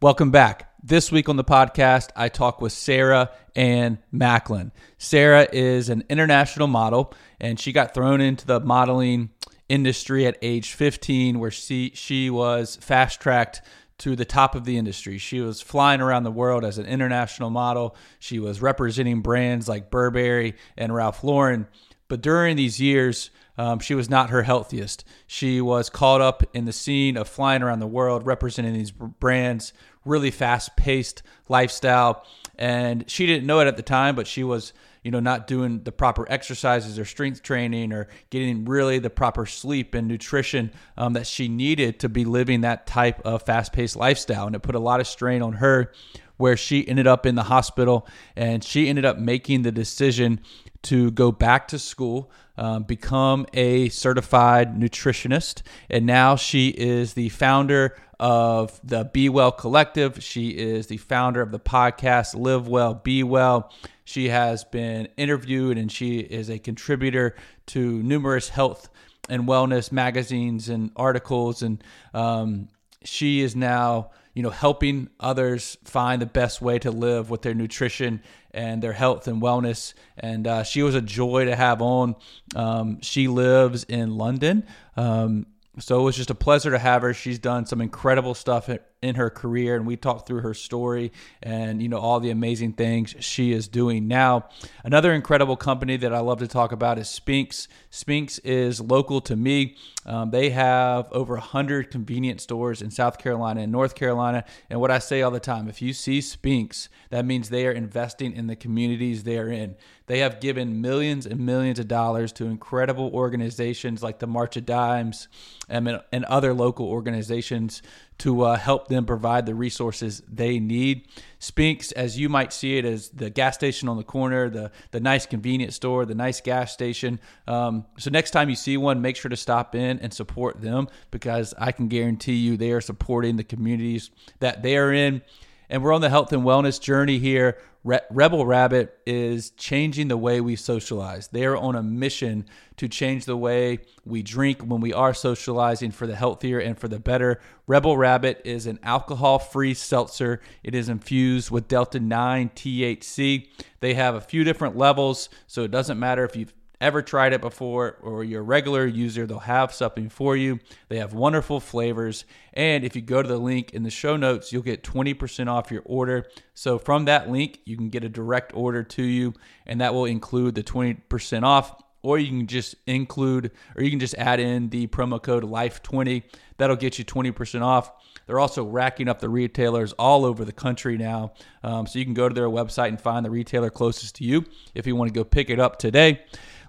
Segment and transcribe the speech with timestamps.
[0.00, 0.72] Welcome back.
[0.80, 4.70] This week on the podcast, I talk with Sarah Ann Macklin.
[4.96, 9.30] Sarah is an international model, and she got thrown into the modeling
[9.68, 13.60] industry at age 15, where she, she was fast tracked
[13.98, 15.18] to the top of the industry.
[15.18, 17.96] She was flying around the world as an international model.
[18.20, 21.66] She was representing brands like Burberry and Ralph Lauren.
[22.06, 25.04] But during these years, um, she was not her healthiest.
[25.26, 29.72] She was caught up in the scene of flying around the world, representing these brands,
[30.04, 32.24] really fast paced lifestyle.
[32.56, 35.82] And she didn't know it at the time, but she was, you know, not doing
[35.82, 41.14] the proper exercises or strength training or getting really the proper sleep and nutrition um,
[41.14, 44.46] that she needed to be living that type of fast paced lifestyle.
[44.46, 45.92] And it put a lot of strain on her
[46.36, 50.40] where she ended up in the hospital and she ended up making the decision
[50.82, 55.62] to go back to school um, become a certified nutritionist.
[55.88, 60.22] And now she is the founder of the Be Well Collective.
[60.22, 63.72] She is the founder of the podcast Live Well, Be Well.
[64.04, 67.36] She has been interviewed and she is a contributor
[67.66, 68.88] to numerous health
[69.28, 71.62] and wellness magazines and articles.
[71.62, 72.68] And um,
[73.04, 77.54] she is now you know, helping others find the best way to live with their
[77.54, 79.94] nutrition and their health and wellness.
[80.16, 82.16] And uh, she was a joy to have on.
[82.54, 84.66] Um, she lives in London.
[84.96, 85.46] Um,
[85.78, 87.14] so it was just a pleasure to have her.
[87.14, 88.68] She's done some incredible stuff
[89.00, 92.72] in her career, and we talked through her story and you know all the amazing
[92.72, 94.48] things she is doing now.
[94.82, 97.68] Another incredible company that I love to talk about is Spinx.
[97.90, 99.76] Spinx is local to me.
[100.04, 104.44] Um, they have over hundred convenience stores in South Carolina and North Carolina.
[104.70, 107.72] And what I say all the time, if you see Spinx, that means they are
[107.72, 109.76] investing in the communities they are in.
[110.06, 114.64] They have given millions and millions of dollars to incredible organizations like the March of
[114.64, 115.28] Dimes
[115.68, 117.82] and, and other local organizations
[118.18, 121.06] to uh, help them provide the resources they need.
[121.40, 124.98] Spinx, as you might see it, as the gas station on the corner, the the
[124.98, 127.20] nice convenience store, the nice gas station.
[127.46, 130.88] Um, so next time you see one, make sure to stop in and support them
[131.10, 135.22] because I can guarantee you they are supporting the communities that they are in.
[135.70, 140.16] And we're on the health and wellness journey here Re- Rebel Rabbit is changing the
[140.16, 141.28] way we socialize.
[141.28, 142.46] They are on a mission
[142.76, 146.88] to change the way we drink when we are socializing for the healthier and for
[146.88, 147.40] the better.
[147.66, 150.40] Rebel Rabbit is an alcohol free seltzer.
[150.62, 153.48] It is infused with Delta 9 THC.
[153.80, 157.40] They have a few different levels, so it doesn't matter if you've ever tried it
[157.40, 160.60] before or you're a regular user, they'll have something for you.
[160.88, 162.24] They have wonderful flavors.
[162.52, 165.70] And if you go to the link in the show notes, you'll get 20% off
[165.70, 166.26] your order.
[166.54, 169.34] So from that link, you can get a direct order to you,
[169.66, 171.82] and that will include the 20% off.
[172.00, 176.22] Or you can just include, or you can just add in the promo code LIFE20.
[176.56, 177.90] That'll get you 20% off.
[178.26, 181.32] They're also racking up the retailers all over the country now.
[181.64, 184.44] Um, so you can go to their website and find the retailer closest to you
[184.74, 186.22] if you want to go pick it up today.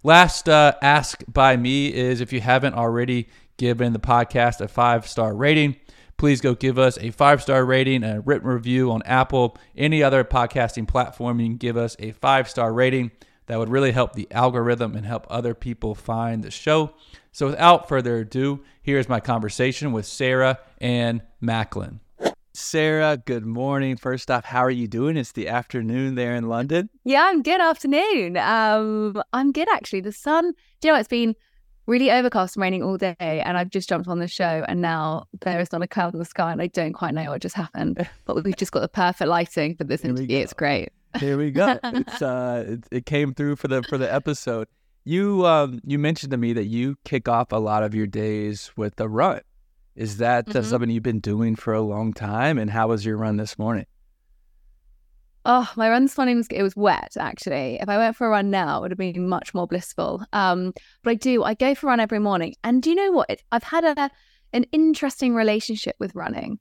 [0.04, 3.28] Last uh, ask by me is if you haven't already
[3.58, 5.76] given the podcast a five star rating,
[6.16, 10.24] please go give us a five star rating, a written review on Apple, any other
[10.24, 11.40] podcasting platform.
[11.40, 13.12] You can give us a five star rating.
[13.48, 16.92] That would really help the algorithm and help other people find the show.
[17.32, 22.00] So, without further ado, here's my conversation with Sarah Ann Macklin.
[22.54, 23.96] Sarah, good morning.
[23.96, 25.18] First off, how are you doing?
[25.18, 26.90] It's the afternoon there in London.
[27.04, 28.38] Yeah, I'm good afternoon.
[28.38, 30.02] Um, I'm good actually.
[30.02, 31.36] The sun, do you know, it's been
[31.86, 35.26] really overcast and raining all day, and I've just jumped on the show, and now
[35.42, 37.56] there is not a cloud in the sky, and I don't quite know what just
[37.56, 38.08] happened.
[38.26, 40.38] But we've just got the perfect lighting for this interview.
[40.38, 40.90] It's great.
[41.20, 41.80] Here we go.
[41.84, 44.68] It's uh, it, it came through for the for the episode.
[45.04, 48.72] You um, you mentioned to me that you kick off a lot of your days
[48.76, 49.42] with a run.
[50.00, 50.64] Is that mm-hmm.
[50.64, 52.58] something you've been doing for a long time?
[52.58, 53.86] And how was your run this morning?
[55.44, 57.80] Oh, my run this morning was it was wet actually.
[57.82, 60.24] If I went for a run now, it would have been much more blissful.
[60.32, 60.74] Um,
[61.04, 61.44] but I do.
[61.44, 63.30] I go for a run every morning, and do you know what?
[63.30, 64.10] It, I've had a
[64.54, 66.60] an interesting relationship with running.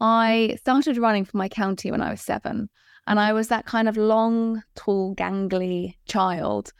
[0.00, 2.70] I started running for my county when I was seven,
[3.06, 6.72] and I was that kind of long, tall, gangly child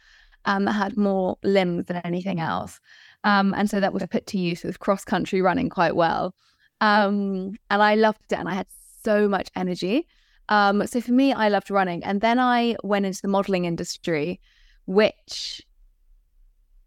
[0.45, 2.81] um, that had more limbs than anything else.
[3.25, 6.35] Um, and so that was put to use with cross country running quite well.
[6.81, 8.67] Um, and I loved it and I had
[9.03, 10.07] so much energy.
[10.49, 12.03] Um, so for me, I loved running.
[12.05, 14.41] And then I went into the modeling industry,
[14.87, 15.63] which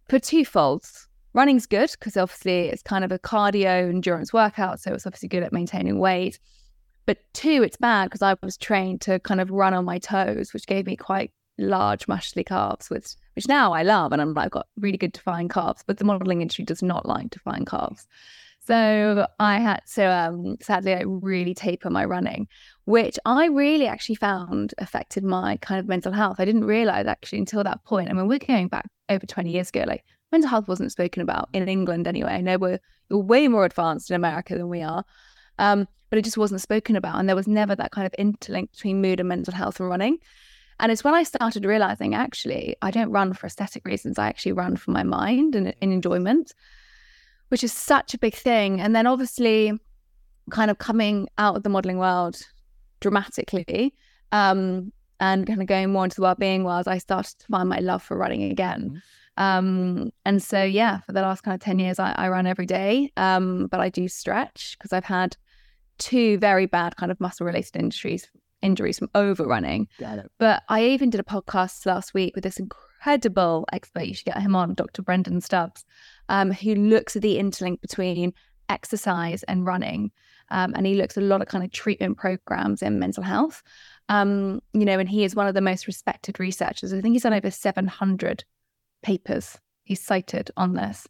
[0.10, 1.08] for two folds.
[1.34, 4.80] Running's good because obviously it's kind of a cardio endurance workout.
[4.80, 6.40] So it's obviously good at maintaining weight.
[7.06, 10.54] But two, it's bad because I was trained to kind of run on my toes,
[10.54, 14.52] which gave me quite large muscly calves, which which now I love, and I'm I've
[14.52, 15.84] got really good defined calves.
[15.86, 18.08] But the modeling industry does not like defined calves,
[18.68, 22.48] So I had so um sadly I really taper my running,
[22.86, 26.38] which I really actually found affected my kind of mental health.
[26.40, 28.10] I didn't realize actually until that point.
[28.10, 29.84] I mean, we're going back over 20 years ago.
[29.88, 32.34] Like mental health wasn't spoken about in England anyway.
[32.34, 32.80] I know we're,
[33.10, 35.06] we're way more advanced in America than we are.
[35.60, 37.20] Um, but it just wasn't spoken about.
[37.20, 40.20] And there was never that kind of interlink between mood and mental health and running.
[40.84, 44.20] And it's when I started realizing actually, I don't run for aesthetic reasons.
[44.20, 46.54] I actually run for my mind and, and enjoyment,
[47.48, 48.82] which is such a big thing.
[48.82, 49.72] And then obviously,
[50.52, 52.36] kind of coming out of the modeling world
[53.00, 53.94] dramatically
[54.34, 54.92] um,
[55.22, 58.04] and kind of going more into the well-being world, I started to find my love
[58.04, 59.02] for running again.
[59.38, 59.42] Mm-hmm.
[59.42, 62.66] Um, and so, yeah, for the last kind of 10 years, I, I run every
[62.66, 65.38] day, um, but I do stretch because I've had
[65.98, 68.28] two very bad kind of muscle related injuries
[68.63, 69.88] injuries from overrunning.
[70.39, 74.06] But I even did a podcast last week with this incredible expert.
[74.06, 75.01] You should get him on, Dr.
[75.01, 75.86] Brendan Stubbs,
[76.30, 78.33] um, who looks at the interlink between
[78.69, 80.12] exercise and running.
[80.50, 83.62] Um, and he looks at a lot of kind of treatment programs in mental health.
[84.10, 86.94] Um, you know, and he is one of the most respected researchers.
[86.94, 88.44] I think he's done over 700
[89.01, 91.07] papers he's cited on this.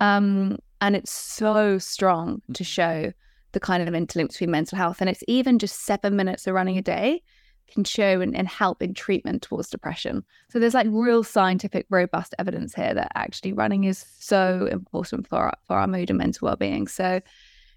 [0.00, 2.66] Um, and it's so strong to mm.
[2.66, 3.12] show
[3.54, 5.00] the kind of interlink between mental health.
[5.00, 7.22] And it's even just seven minutes of running a day
[7.72, 10.22] can show and, and help in treatment towards depression.
[10.50, 15.36] So there's like real scientific, robust evidence here that actually running is so important for
[15.38, 16.86] our, for our mood and mental well-being.
[16.86, 17.20] So,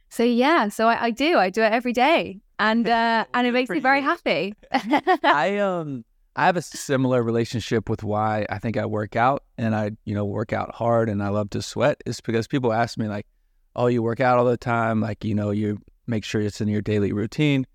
[0.09, 3.51] so yeah, so I, I do, I do it every day, and uh, and it
[3.51, 4.53] makes me very happy.
[4.71, 9.75] I um I have a similar relationship with why I think I work out and
[9.75, 12.97] I you know work out hard and I love to sweat is because people ask
[12.97, 13.25] me like
[13.77, 15.77] oh, you work out all the time, like, you know, you
[16.07, 17.65] make sure it's in your daily routine.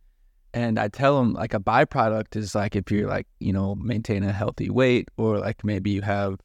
[0.52, 4.22] And I tell them like a byproduct is like if you're like, you know, maintain
[4.22, 6.38] a healthy weight or like maybe you have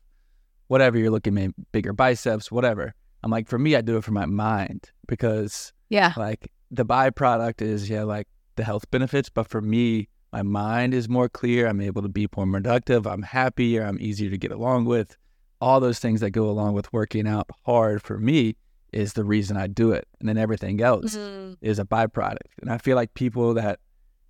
[0.68, 2.94] whatever you're looking at, bigger biceps, whatever.
[3.24, 7.62] I'm like, for me, I do it for my mind because yeah, like the byproduct
[7.62, 9.30] is, yeah, like the health benefits.
[9.30, 11.68] But for me, my mind is more clear.
[11.68, 13.08] I'm able to be more productive.
[13.08, 13.84] I'm happier.
[13.84, 15.18] I'm easier to get along with.
[15.60, 18.56] All those things that go along with working out hard for me
[18.94, 20.08] is the reason I do it.
[20.20, 21.54] And then everything else mm-hmm.
[21.62, 22.38] is a byproduct.
[22.62, 23.80] And I feel like people that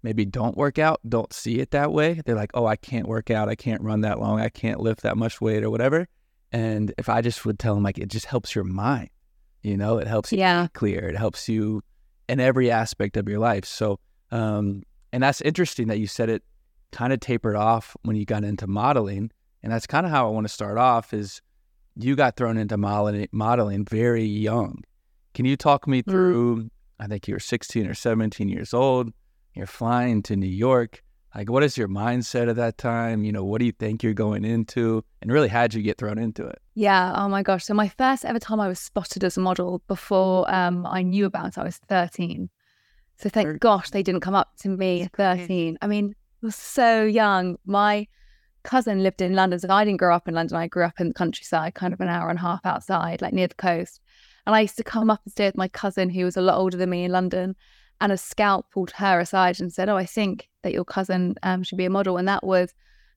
[0.04, 2.22] maybe don't work out don't see it that way.
[2.26, 3.50] They're like, oh, I can't work out.
[3.50, 4.40] I can't run that long.
[4.40, 6.08] I can't lift that much weight or whatever.
[6.52, 9.10] And if I just would tell them, like, it just helps your mind,
[9.64, 10.68] you know, it helps you yeah.
[10.74, 11.10] clear.
[11.10, 11.82] It helps you
[12.30, 13.66] in every aspect of your life.
[13.66, 14.00] So,
[14.32, 16.44] um, and that's interesting that you said it
[16.92, 19.32] kind of tapered off when you got into modeling.
[19.64, 21.42] And that's kind of how I want to start off is
[22.00, 24.84] you got thrown into modeling, modeling very young.
[25.34, 26.10] Can you talk me mm.
[26.10, 26.64] through?
[26.64, 26.70] Mm.
[27.00, 29.12] I think you were 16 or 17 years old.
[29.54, 31.04] You're flying to New York.
[31.36, 33.24] Like, what is your mindset at that time?
[33.24, 35.04] You know, what do you think you're going into?
[35.22, 36.60] And really, how'd you get thrown into it?
[36.74, 37.14] Yeah.
[37.16, 37.66] Oh my gosh.
[37.66, 41.26] So my first ever time I was spotted as a model before um, I knew
[41.26, 42.50] about it, I was 13.
[43.18, 45.78] So thank gosh they didn't come up to me at 13.
[45.82, 47.58] I mean, I was so young.
[47.66, 48.08] My
[48.68, 49.58] cousin lived in London.
[49.58, 50.58] So I didn't grow up in London.
[50.58, 53.34] I grew up in the countryside, kind of an hour and a half outside, like
[53.34, 54.00] near the coast.
[54.46, 56.58] And I used to come up and stay with my cousin, who was a lot
[56.58, 57.56] older than me in London.
[58.00, 61.64] And a scout pulled her aside and said, Oh, I think that your cousin um,
[61.64, 62.18] should be a model.
[62.18, 62.74] And that was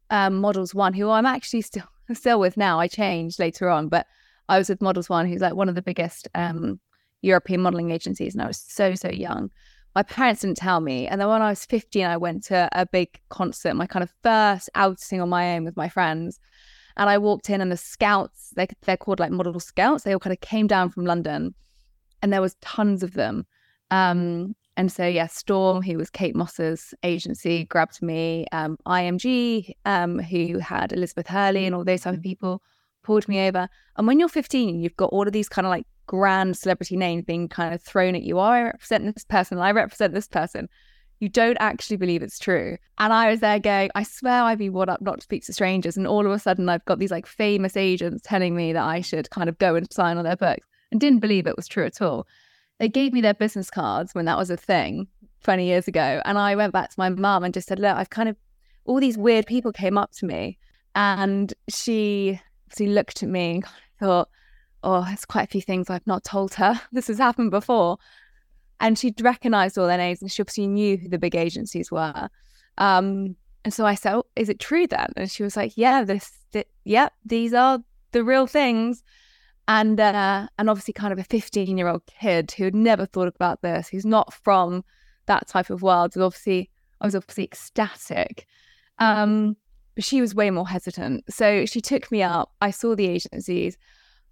[0.08, 2.80] um, Models One, who I'm actually still still with now.
[2.80, 4.06] I changed later on, but
[4.48, 6.80] I was with Models One, who's like one of the biggest um,
[7.22, 8.34] European modeling agencies.
[8.34, 9.50] And I was so, so young
[9.94, 11.06] my parents didn't tell me.
[11.06, 14.12] And then when I was 15, I went to a big concert, my kind of
[14.22, 16.38] first outing on my own with my friends.
[16.96, 20.04] And I walked in and the scouts, they, they're called like model scouts.
[20.04, 21.54] They all kind of came down from London
[22.22, 23.46] and there was tons of them.
[23.90, 28.46] Um, and so, yeah, Storm, who was Kate Moss's agency, grabbed me.
[28.52, 32.62] Um, IMG, um, who had Elizabeth Hurley and all those type of people,
[33.02, 33.68] pulled me over.
[33.96, 37.24] And when you're 15, you've got all of these kind of like grand celebrity names
[37.24, 38.36] being kind of thrown at you.
[38.36, 40.68] Oh, I represent this person, I represent this person.
[41.20, 42.78] You don't actually believe it's true.
[42.98, 45.52] And I was there going, I swear I'd be what up not to speak to
[45.52, 45.96] strangers.
[45.96, 49.02] And all of a sudden I've got these like famous agents telling me that I
[49.02, 51.84] should kind of go and sign on their books and didn't believe it was true
[51.84, 52.26] at all.
[52.80, 55.06] They gave me their business cards when that was a thing
[55.44, 56.22] 20 years ago.
[56.24, 58.36] And I went back to my mum and just said, Look, I've kind of
[58.86, 60.58] all these weird people came up to me.
[60.96, 62.40] And she
[62.76, 63.64] she looked at me and
[64.00, 64.28] thought,
[64.82, 66.80] oh, there's quite a few things I've not told her.
[66.92, 67.98] This has happened before.
[68.80, 72.28] And she'd recognized all their names and she obviously knew who the big agencies were.
[72.78, 75.12] Um, and so I said, oh, is it true then?
[75.16, 77.80] And she was like, yeah, this, th- yeah, these are
[78.12, 79.02] the real things.
[79.68, 83.28] And, uh, and obviously kind of a 15 year old kid who had never thought
[83.28, 84.82] about this, who's not from
[85.26, 86.12] that type of world.
[86.16, 86.70] was obviously,
[87.02, 88.46] I was obviously ecstatic.
[88.98, 89.56] Um,
[89.94, 91.24] but she was way more hesitant.
[91.32, 92.52] So she took me up.
[92.60, 93.76] I saw the agencies.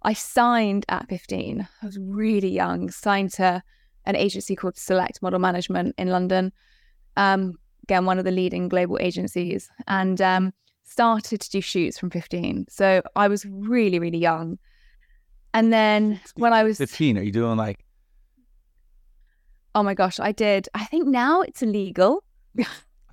[0.01, 1.67] I signed at 15.
[1.81, 3.61] I was really young, signed to
[4.05, 6.51] an agency called Select Model Management in London.
[7.17, 10.53] Um, again, one of the leading global agencies, and um,
[10.83, 12.65] started to do shoots from 15.
[12.69, 14.57] So I was really, really young.
[15.53, 17.83] And then when I was 15, are you doing like,
[19.75, 22.23] oh my gosh, I did, I think now it's illegal.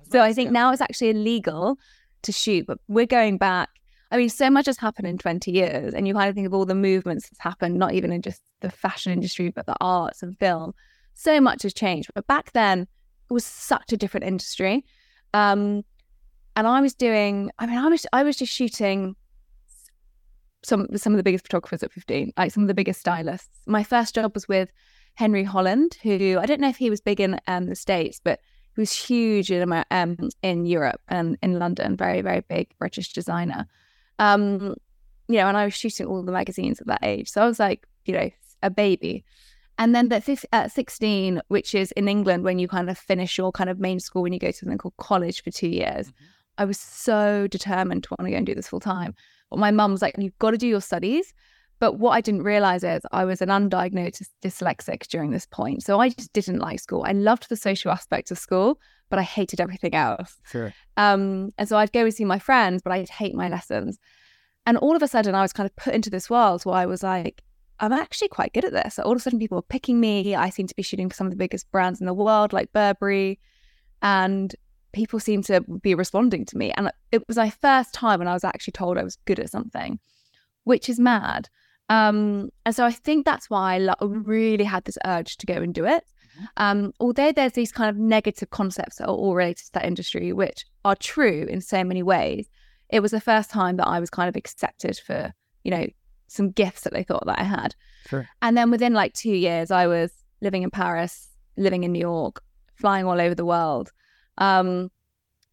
[0.09, 1.77] so I think now it's actually illegal
[2.23, 3.69] to shoot, but we're going back
[4.11, 6.53] I mean, so much has happened in 20 years, and you kind of think of
[6.53, 10.23] all the movements that's happened, not even in just the fashion industry, but the arts
[10.23, 10.73] and film.
[11.13, 12.09] So much has changed.
[12.15, 14.85] But back then, it was such a different industry.
[15.33, 15.83] Um,
[16.55, 19.15] and I was doing, I mean, I was, I was just shooting
[20.63, 23.49] some some of the biggest photographers at 15, like some of the biggest stylists.
[23.65, 24.69] My first job was with
[25.15, 28.39] Henry Holland, who I don't know if he was big in um, the States, but
[28.75, 33.67] he was huge in um, in Europe and in London, very, very big British designer.
[34.19, 34.75] Um,
[35.27, 37.29] you know, and I was shooting all the magazines at that age.
[37.29, 38.29] So I was like, you know,
[38.63, 39.23] a baby.
[39.77, 43.51] And then at, at 16, which is in England when you kind of finish your
[43.51, 46.25] kind of main school when you go to something called college for two years, mm-hmm.
[46.57, 49.13] I was so determined to want to go and do this full time.
[49.49, 51.33] But my mum was like, you've got to do your studies.
[51.79, 55.83] But what I didn't realize is I was an undiagnosed dyslexic during this point.
[55.83, 57.03] So I just didn't like school.
[57.05, 60.35] I loved the social aspect of school, but I hated everything else.
[60.51, 60.73] Sure.
[60.97, 63.99] Um, and so I'd go and see my friends, but I'd hate my lessons.
[64.65, 66.85] And all of a sudden, I was kind of put into this world where I
[66.85, 67.41] was like,
[67.79, 68.95] I'm actually quite good at this.
[68.95, 70.35] So all of a sudden, people were picking me.
[70.35, 72.73] I seem to be shooting for some of the biggest brands in the world, like
[72.73, 73.39] Burberry.
[74.01, 74.53] And
[74.91, 76.71] people seem to be responding to me.
[76.75, 79.51] And it was my first time when I was actually told I was good at
[79.51, 79.99] something,
[80.63, 81.49] which is mad.
[81.89, 85.53] Um, and so I think that's why I lo- really had this urge to go
[85.53, 86.03] and do it.
[86.57, 90.33] Um, although there's these kind of negative concepts that are all related to that industry,
[90.33, 92.49] which are true in so many ways,
[92.89, 95.87] it was the first time that I was kind of accepted for, you know,
[96.27, 97.75] some gifts that they thought that I had.
[98.07, 98.27] Sure.
[98.41, 102.41] And then within like two years, I was living in Paris, living in New York,
[102.75, 103.91] flying all over the world.
[104.37, 104.91] Um,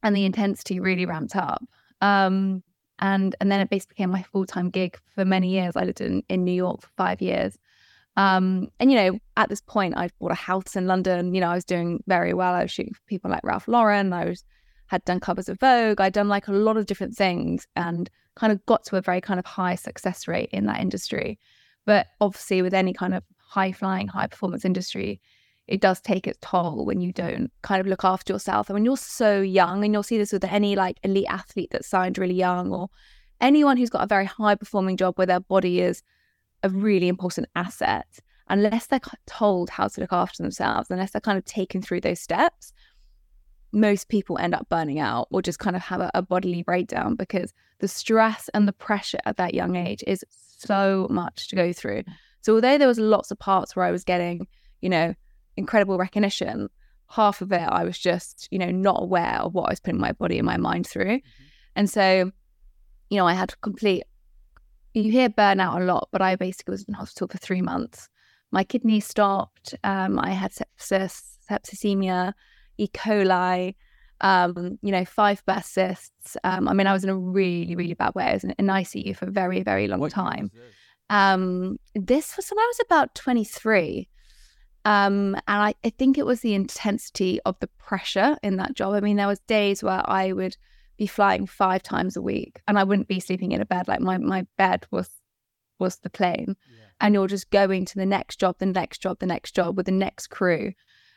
[0.02, 1.64] and the intensity really ramped up.
[2.00, 2.62] Um,
[3.00, 5.74] and and then it basically became my full time gig for many years.
[5.76, 7.58] I lived in, in New York for five years.
[8.16, 11.34] Um, and you know, at this point, I'd bought a house in London.
[11.34, 12.54] You know, I was doing very well.
[12.54, 14.12] I was shooting for people like Ralph Lauren.
[14.12, 14.44] I was
[14.86, 16.00] had done covers of Vogue.
[16.00, 19.20] I'd done like a lot of different things and kind of got to a very
[19.20, 21.38] kind of high success rate in that industry.
[21.86, 25.20] But obviously, with any kind of high flying, high performance industry,
[25.66, 28.68] it does take its toll when you don't kind of look after yourself.
[28.68, 31.88] And when you're so young, and you'll see this with any like elite athlete that's
[31.88, 32.88] signed really young or
[33.40, 36.02] anyone who's got a very high performing job where their body is
[36.64, 38.18] a really important asset,
[38.48, 42.18] unless they're told how to look after themselves, unless they're kind of taken through those
[42.18, 42.72] steps,
[43.72, 47.14] most people end up burning out or just kind of have a, a bodily breakdown
[47.16, 51.72] because the stress and the pressure at that young age is so much to go
[51.72, 52.02] through.
[52.40, 54.46] So although there was lots of parts where I was getting,
[54.80, 55.14] you know,
[55.56, 56.68] incredible recognition,
[57.08, 60.00] half of it I was just, you know, not aware of what I was putting
[60.00, 61.18] my body and my mind through.
[61.18, 61.44] Mm-hmm.
[61.76, 62.30] And so,
[63.10, 64.04] you know, I had to complete
[64.94, 68.08] you hear burnout a lot, but I basically was in hospital for three months.
[68.52, 69.74] My kidney stopped.
[69.82, 72.32] Um, I had sepsis, septicemia,
[72.78, 72.88] E.
[72.88, 73.74] coli,
[74.20, 76.36] um, you know, five burst cysts.
[76.44, 78.24] Um, I mean, I was in a really, really bad way.
[78.24, 80.50] I was in an ICU for a very, very long what time.
[81.10, 84.08] Um, this was when I was about 23.
[84.84, 88.94] Um, and I, I think it was the intensity of the pressure in that job.
[88.94, 90.56] I mean, there was days where I would
[90.96, 93.88] be flying five times a week and I wouldn't be sleeping in a bed.
[93.88, 95.10] Like my, my bed was
[95.78, 96.56] was the plane.
[96.70, 96.84] Yeah.
[97.00, 99.86] And you're just going to the next job, the next job, the next job with
[99.86, 100.72] the next crew.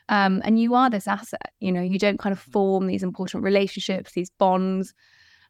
[0.09, 3.43] Um, and you are this asset, you know, you don't kind of form these important
[3.43, 4.93] relationships, these bonds.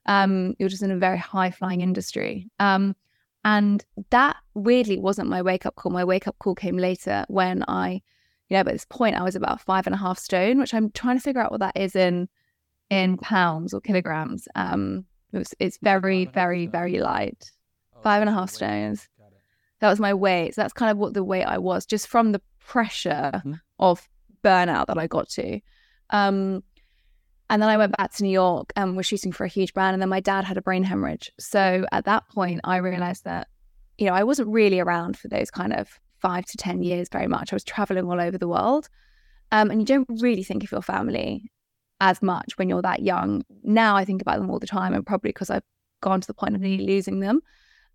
[0.08, 2.50] Um, you're just in a very high flying industry.
[2.60, 2.96] Um,
[3.44, 5.92] and that weirdly wasn't my wake up call.
[5.92, 8.02] My wake up call came later when I,
[8.50, 10.92] you know, at this point I was about five and a half stone, which I'm
[10.92, 12.28] trying to figure out what that is in
[12.90, 14.48] in pounds or kilograms.
[14.56, 17.52] Um, it was, it's very, very, very light.
[18.04, 19.08] Five and a half stones.
[19.80, 20.56] That was my weight.
[20.56, 23.54] So that's kind of what the weight I was, just from the pressure mm-hmm.
[23.80, 24.08] of
[24.44, 25.60] burnout that I got to.
[26.10, 26.64] Um,
[27.50, 29.94] and then I went back to New York and was shooting for a huge brand.
[29.94, 31.32] And then my dad had a brain hemorrhage.
[31.40, 33.48] So at that point, I realized that,
[33.98, 35.90] you know, I wasn't really around for those kind of
[36.20, 37.54] five to 10 years very much.
[37.54, 38.90] I was traveling all over the world.
[39.52, 41.50] Um, and you don't really think of your family
[42.00, 43.44] as much when you're that young.
[43.64, 45.64] Now I think about them all the time, and probably because I've
[46.02, 47.42] gone to the point of nearly losing them.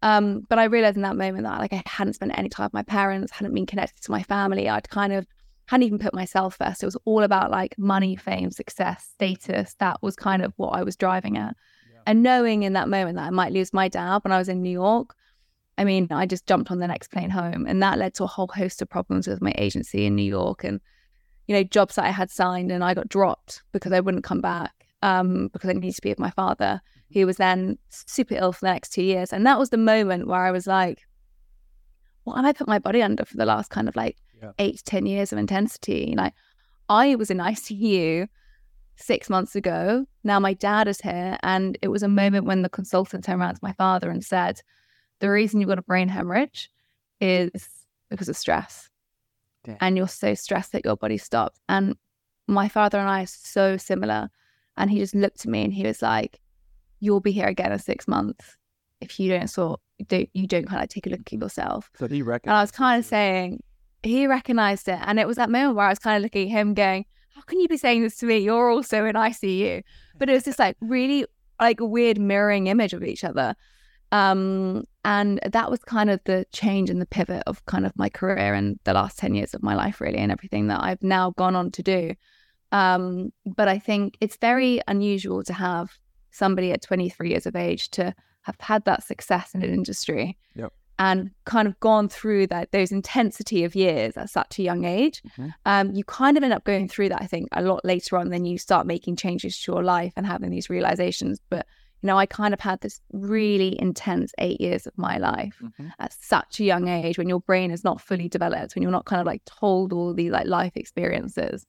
[0.02, 2.73] Um, but I realized in that moment that like I hadn't spent any time with
[2.73, 4.68] my parents, hadn't been connected to my family.
[4.68, 5.26] I'd kind of
[5.66, 6.82] hadn't even put myself first.
[6.82, 9.76] It was all about like money, fame, success, status.
[9.78, 11.54] That was kind of what I was driving at.
[11.92, 12.00] Yeah.
[12.06, 14.61] And knowing in that moment that I might lose my dad when I was in
[14.61, 15.14] New York,
[15.78, 18.28] I mean, I just jumped on the next plane home, and that led to a
[18.28, 20.80] whole host of problems with my agency in New York, and
[21.52, 24.40] you know, jobs that I had signed, and I got dropped because I wouldn't come
[24.40, 26.80] back um, because I needed to be with my father.
[27.12, 30.28] who was then super ill for the next two years, and that was the moment
[30.28, 31.02] where I was like,
[32.25, 34.52] "What have I put my body under for the last kind of like yeah.
[34.59, 36.32] eight to ten years of intensity?" Like,
[36.88, 38.28] I was in ICU
[38.97, 40.06] six months ago.
[40.25, 43.56] Now my dad is here, and it was a moment when the consultant turned around
[43.56, 44.62] to my father and said
[45.18, 46.71] the reason you've got a brain hemorrhage
[47.21, 47.68] is
[48.09, 48.88] because of stress.
[49.81, 51.61] And you're so stressed that your body stops.
[51.69, 51.97] And
[52.47, 54.31] my father and I are so similar.
[54.76, 56.40] And he just looked at me and he was like,
[57.00, 58.57] You'll be here again in six months
[59.00, 61.90] if you don't sort don't you don't kind of take a look at yourself.
[61.99, 63.62] So he recognized And I was kind of saying
[64.02, 64.99] he recognized it.
[65.02, 67.04] And it was that moment where I was kind of looking at him going,
[67.35, 68.38] How can you be saying this to me?
[68.38, 69.83] You're also in ICU.
[70.19, 71.26] But it was just like really
[71.61, 73.54] like a weird mirroring image of each other.
[74.12, 78.09] Um, and that was kind of the change and the pivot of kind of my
[78.09, 81.31] career and the last 10 years of my life, really, and everything that I've now
[81.31, 82.14] gone on to do.
[82.71, 85.90] Um, but I think it's very unusual to have
[86.31, 90.73] somebody at 23 years of age to have had that success in an industry yep.
[90.99, 95.23] and kind of gone through that those intensity of years at such a young age.
[95.23, 95.49] Mm-hmm.
[95.66, 98.31] Um, you kind of end up going through that, I think, a lot later on.
[98.31, 101.40] Then you start making changes to your life and having these realizations.
[101.50, 101.66] But
[102.02, 105.88] you know, I kind of had this really intense eight years of my life mm-hmm.
[106.00, 109.04] at such a young age when your brain is not fully developed, when you're not
[109.04, 111.64] kind of like told all these like life experiences.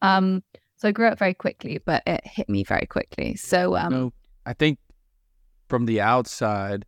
[0.00, 0.42] Um,
[0.76, 3.36] so I grew up very quickly, but it hit me very quickly.
[3.36, 4.12] So um, you know,
[4.46, 4.78] I think
[5.68, 6.86] from the outside,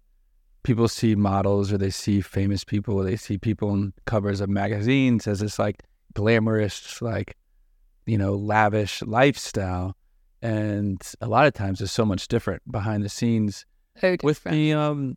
[0.62, 4.48] people see models or they see famous people or they see people on covers of
[4.48, 5.82] magazines as this like
[6.14, 7.36] glamorous, like,
[8.06, 9.94] you know, lavish lifestyle
[10.42, 13.66] and a lot of times it's so much different behind the scenes
[14.22, 15.16] with the um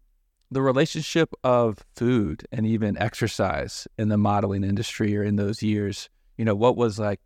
[0.49, 6.09] the relationship of food and even exercise in the modeling industry or in those years.
[6.37, 7.21] You know what was like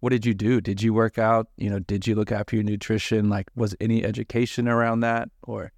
[0.00, 0.60] what did you do?
[0.60, 1.48] Did you work out?
[1.56, 3.28] You know did you look after your nutrition?
[3.28, 5.72] Like was any education around that or?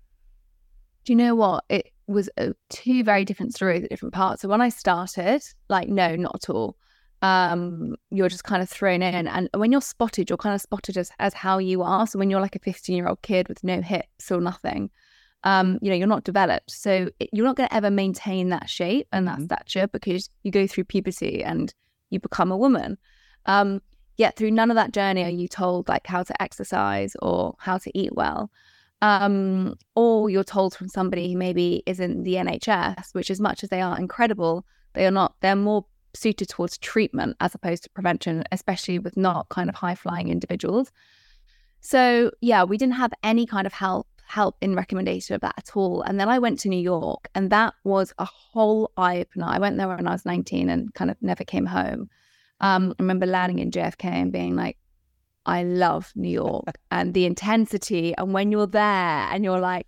[1.04, 1.64] Do you know what?
[1.68, 4.42] It was uh, two very different stories at different parts.
[4.42, 6.76] So when i started like no not at all
[7.24, 9.26] um, you're just kind of thrown in.
[9.26, 12.06] And when you're spotted, you're kind of spotted as, as how you are.
[12.06, 14.90] So when you're like a 15 year old kid with no hips or nothing,
[15.42, 16.70] um, you know, you're not developed.
[16.70, 19.46] So it, you're not going to ever maintain that shape and that mm-hmm.
[19.46, 21.72] stature because you go through puberty and
[22.10, 22.98] you become a woman.
[23.46, 23.80] Um,
[24.18, 27.78] yet through none of that journey are you told like how to exercise or how
[27.78, 28.50] to eat well.
[29.00, 33.64] Um, or you're told from somebody who maybe is in the NHS, which as much
[33.64, 37.90] as they are incredible, they are not, they're more suited towards treatment as opposed to
[37.90, 40.90] prevention, especially with not kind of high flying individuals.
[41.80, 45.76] So yeah, we didn't have any kind of help help in recommendation of that at
[45.76, 46.02] all.
[46.02, 49.46] And then I went to New York, and that was a whole eye opener.
[49.46, 52.08] I went there when I was 19 and kind of never came home.
[52.60, 54.78] Um, I remember landing in JFK and being like,
[55.46, 58.14] I love New York and the intensity.
[58.16, 59.86] And when you're there and you're like,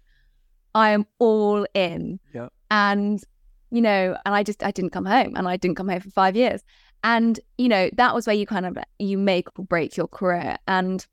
[0.74, 2.20] I am all in.
[2.34, 2.48] Yeah.
[2.70, 3.22] And
[3.70, 6.10] you know, and I just I didn't come home and I didn't come home for
[6.10, 6.62] five years.
[7.04, 10.56] And, you know, that was where you kind of you make or break your career.
[10.66, 11.06] And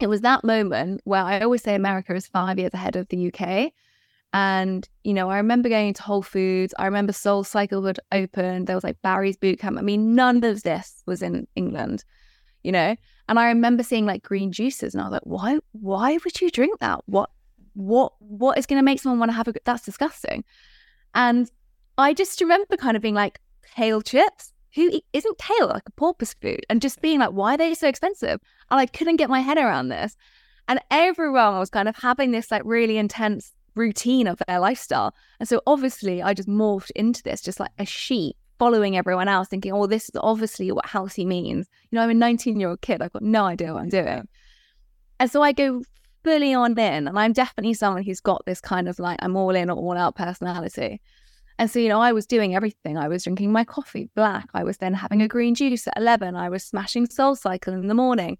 [0.00, 3.32] it was that moment where I always say America is five years ahead of the
[3.32, 3.72] UK.
[4.32, 6.74] And, you know, I remember going to Whole Foods.
[6.78, 8.64] I remember Soul Cycle would open.
[8.64, 9.78] There was like Barry's Boot Camp.
[9.78, 12.04] I mean, none of this was in England,
[12.62, 12.96] you know?
[13.28, 16.50] And I remember seeing like green juices and I was like, why, why would you
[16.50, 17.02] drink that?
[17.06, 17.30] What,
[17.74, 20.44] what, what is going to make someone want to have a, that's disgusting.
[21.14, 21.50] And
[22.02, 23.40] I just remember kind of being like,
[23.74, 24.52] kale chips?
[24.74, 26.64] Who isn't kale like a porpoise food?
[26.70, 28.40] And just being like, why are they so expensive?
[28.70, 30.16] And I couldn't get my head around this.
[30.68, 35.14] And everyone was kind of having this like really intense routine of their lifestyle.
[35.40, 39.48] And so obviously I just morphed into this, just like a sheep following everyone else,
[39.48, 41.68] thinking, oh, this is obviously what healthy means.
[41.90, 43.02] You know, I'm a 19 year old kid.
[43.02, 44.28] I've got no idea what I'm doing.
[45.20, 45.82] And so I go
[46.24, 47.08] fully on in.
[47.08, 49.96] And I'm definitely someone who's got this kind of like, I'm all in or all
[49.96, 51.00] out personality.
[51.62, 52.98] And so, you know, I was doing everything.
[52.98, 54.48] I was drinking my coffee black.
[54.52, 56.34] I was then having a green juice at 11.
[56.34, 58.36] I was smashing Soul Cycle in the morning.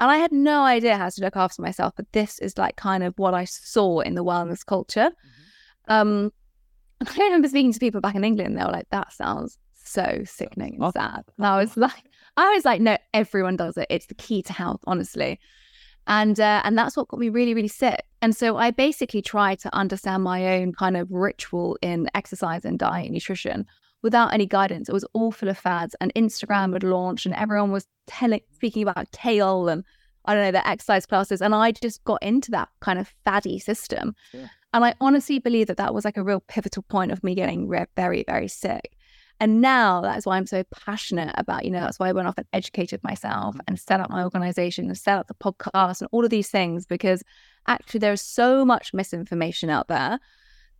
[0.00, 3.04] And I had no idea how to look after myself, but this is like kind
[3.04, 5.10] of what I saw in the wellness culture.
[5.10, 5.92] Mm-hmm.
[5.92, 6.32] Um,
[7.06, 10.78] I remember speaking to people back in England, they were like, that sounds so sickening
[10.80, 11.24] and sad.
[11.36, 12.04] And I was like,
[12.38, 13.88] I was like, no, everyone does it.
[13.90, 15.38] It's the key to health, honestly
[16.06, 18.04] and uh, and that's what got me really really sick.
[18.22, 22.78] And so i basically tried to understand my own kind of ritual in exercise and
[22.78, 23.66] diet and nutrition
[24.02, 24.88] without any guidance.
[24.88, 28.82] It was all full of fads and instagram had launched and everyone was telling speaking
[28.82, 29.82] about kale and
[30.26, 31.42] i don't know the exercise classes.
[31.42, 34.14] And i just got into that kind of faddy system.
[34.74, 37.68] And I honestly believe that that was like a real pivotal point of me getting
[37.68, 38.96] re- very, very sick.
[39.40, 42.38] And now that's why I'm so passionate about, you know, that's why I went off
[42.38, 46.24] and educated myself and set up my organization and set up the podcast and all
[46.24, 47.22] of these things because
[47.66, 50.20] actually there's so much misinformation out there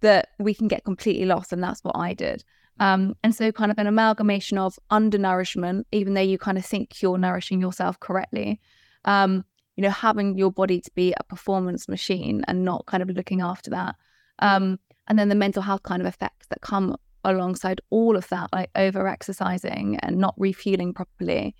[0.00, 1.52] that we can get completely lost.
[1.52, 2.44] And that's what I did.
[2.80, 7.00] Um, and so, kind of an amalgamation of undernourishment, even though you kind of think
[7.02, 8.60] you're nourishing yourself correctly,
[9.04, 9.44] um,
[9.76, 13.40] you know, having your body to be a performance machine and not kind of looking
[13.40, 13.94] after that.
[14.40, 18.50] Um, and then the mental health kind of effects that come alongside all of that,
[18.52, 21.54] like over exercising and not refueling properly,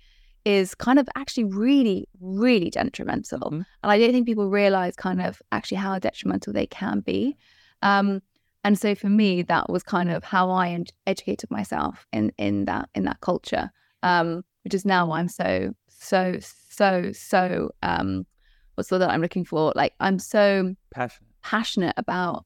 [0.45, 3.39] is kind of actually really, really detrimental.
[3.39, 3.61] Mm-hmm.
[3.83, 7.35] And I don't think people realize kind of actually how detrimental they can be.
[7.81, 8.21] Um,
[8.63, 12.89] and so for me, that was kind of how I educated myself in in that
[12.95, 13.69] in that culture,
[14.01, 18.25] um, which is now why I'm so so so so um,
[18.73, 19.71] what's the word that I'm looking for?
[19.75, 22.43] Like I'm so passionate passionate about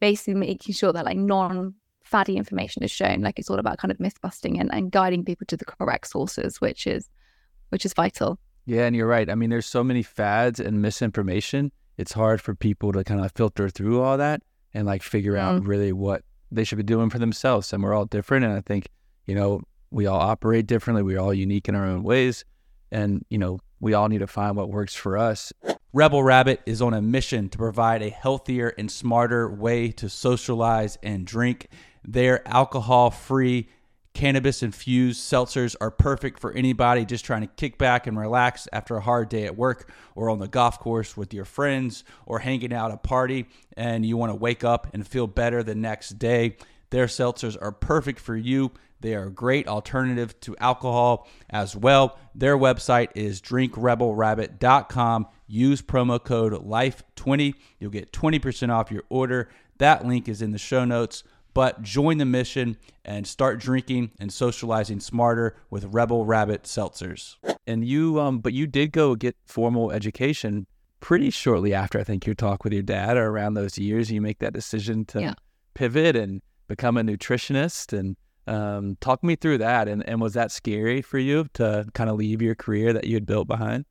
[0.00, 1.74] basically making sure that like non
[2.10, 3.20] fatty information is shown.
[3.20, 6.08] Like it's all about kind of myth busting and, and guiding people to the correct
[6.08, 7.08] sources, which is
[7.70, 8.38] which is vital.
[8.66, 9.30] Yeah, and you're right.
[9.30, 11.72] I mean, there's so many fads and misinformation.
[11.96, 14.42] It's hard for people to kind of filter through all that
[14.74, 15.40] and like figure mm.
[15.40, 17.72] out really what they should be doing for themselves.
[17.72, 18.44] And we're all different.
[18.44, 18.88] And I think,
[19.26, 21.02] you know, we all operate differently.
[21.02, 22.44] We're all unique in our own ways.
[22.90, 25.52] And, you know, we all need to find what works for us.
[25.92, 30.96] Rebel Rabbit is on a mission to provide a healthier and smarter way to socialize
[31.02, 31.66] and drink.
[32.04, 33.68] Their alcohol free,
[34.14, 38.96] cannabis infused seltzers are perfect for anybody just trying to kick back and relax after
[38.96, 42.72] a hard day at work or on the golf course with your friends or hanging
[42.72, 46.18] out at a party and you want to wake up and feel better the next
[46.18, 46.56] day.
[46.90, 48.72] Their seltzers are perfect for you.
[49.00, 52.18] They are a great alternative to alcohol as well.
[52.34, 55.26] Their website is drinkrebelrabbit.com.
[55.46, 57.54] Use promo code LIFE20.
[57.78, 59.48] You'll get 20% off your order.
[59.78, 61.24] That link is in the show notes.
[61.52, 67.36] But join the mission and start drinking and socializing smarter with Rebel Rabbit seltzers.
[67.66, 70.66] And you, um, but you did go get formal education
[71.00, 71.98] pretty shortly after.
[71.98, 75.04] I think your talk with your dad, or around those years, you make that decision
[75.06, 75.34] to yeah.
[75.74, 77.96] pivot and become a nutritionist.
[77.98, 79.88] And um, talk me through that.
[79.88, 83.14] And and was that scary for you to kind of leave your career that you
[83.14, 83.86] had built behind?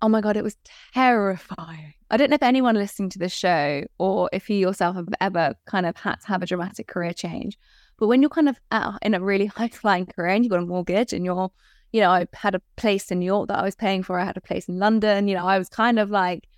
[0.00, 0.56] Oh my God, it was
[0.94, 1.94] terrifying.
[2.10, 5.54] I don't know if anyone listening to this show or if you yourself have ever
[5.66, 7.58] kind of had to have a dramatic career change.
[7.98, 8.58] But when you're kind of
[9.02, 11.50] in a really high flying career and you've got a mortgage and you're,
[11.92, 14.24] you know, I had a place in New York that I was paying for, I
[14.24, 16.48] had a place in London, you know, I was kind of like,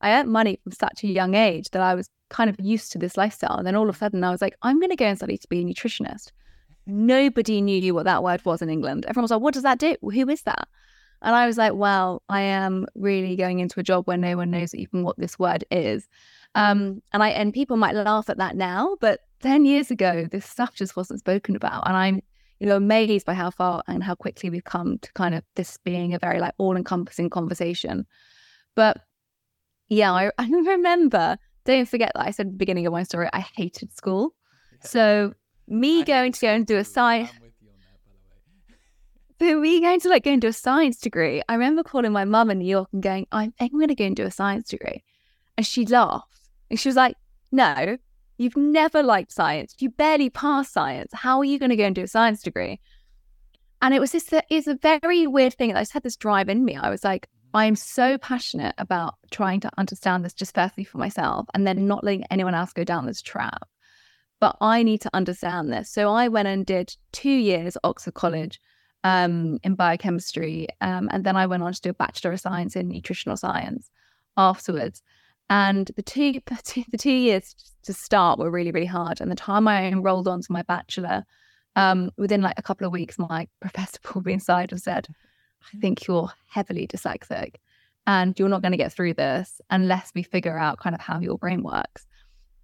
[0.00, 2.98] I earned money from such a young age that I was kind of used to
[2.98, 3.56] this lifestyle.
[3.56, 5.38] And then all of a sudden I was like, I'm going to go and study
[5.38, 6.30] to be a nutritionist.
[6.86, 9.06] Nobody knew what that word was in England.
[9.06, 9.96] Everyone was like, what does that do?
[10.00, 10.68] Who is that?
[11.26, 14.52] And I was like, well, I am really going into a job where no one
[14.52, 16.08] knows even what this word is.
[16.54, 20.46] Um, and I and people might laugh at that now, but 10 years ago, this
[20.46, 21.82] stuff just wasn't spoken about.
[21.88, 22.22] And I'm,
[22.60, 25.76] you know, amazed by how far and how quickly we've come to kind of this
[25.78, 28.06] being a very like all-encompassing conversation.
[28.76, 28.98] But
[29.88, 33.28] yeah, I, I remember, don't forget that I said at the beginning of my story,
[33.32, 34.32] I hated school.
[34.80, 35.34] So
[35.66, 37.30] me going to go and do a science
[39.38, 41.42] but we going to like go do a science degree.
[41.48, 43.94] I remember calling my mum in New York and going, I think I'm going to
[43.94, 45.04] go and do a science degree.
[45.56, 46.40] And she laughed.
[46.70, 47.16] And she was like,
[47.52, 47.98] No,
[48.38, 49.74] you've never liked science.
[49.78, 51.10] You barely passed science.
[51.12, 52.80] How are you going to go and do a science degree?
[53.82, 55.74] And it was this, uh, it's a very weird thing.
[55.74, 56.76] I just had this drive in me.
[56.76, 60.98] I was like, I am so passionate about trying to understand this just firstly for
[60.98, 63.68] myself and then not letting anyone else go down this trap.
[64.40, 65.90] But I need to understand this.
[65.90, 68.60] So I went and did two years Oxford College
[69.06, 70.66] um, in biochemistry.
[70.80, 73.88] Um, and then I went on to do a Bachelor of Science in Nutritional Science
[74.36, 75.00] afterwards.
[75.48, 76.40] And the two,
[76.90, 79.20] the two years to start were really, really hard.
[79.20, 81.24] And the time I enrolled onto my bachelor,
[81.76, 85.06] um, within like a couple of weeks, my professor pulled me aside and said,
[85.72, 87.56] I think you're heavily dyslexic
[88.08, 91.20] and you're not going to get through this unless we figure out kind of how
[91.20, 92.06] your brain works.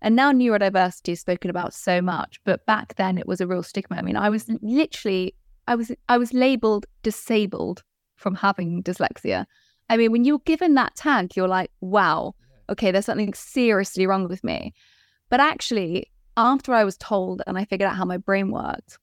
[0.00, 3.62] And now neurodiversity is spoken about so much, but back then it was a real
[3.62, 3.96] stigma.
[3.96, 7.82] I mean, I was literally I was I was labeled disabled
[8.16, 9.46] from having dyslexia.
[9.88, 12.34] I mean, when you're given that tag, you're like, wow,
[12.68, 14.72] okay, there's something seriously wrong with me.
[15.28, 18.98] But actually, after I was told and I figured out how my brain worked,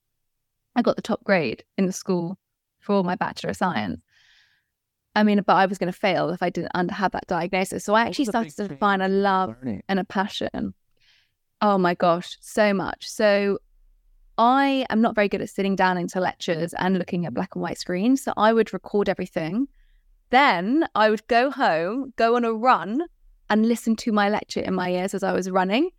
[0.75, 2.37] I got the top grade in the school
[2.79, 4.01] for my Bachelor of Science.
[5.15, 7.83] I mean, but I was going to fail if I didn't have that diagnosis.
[7.83, 9.83] So I actually started to find a love learning.
[9.89, 10.73] and a passion.
[11.61, 13.09] Oh my gosh, so much.
[13.09, 13.59] So
[14.39, 17.61] I am not very good at sitting down into lectures and looking at black and
[17.61, 18.23] white screens.
[18.23, 19.67] So I would record everything.
[20.29, 23.01] Then I would go home, go on a run,
[23.49, 25.89] and listen to my lecture in my ears as I was running.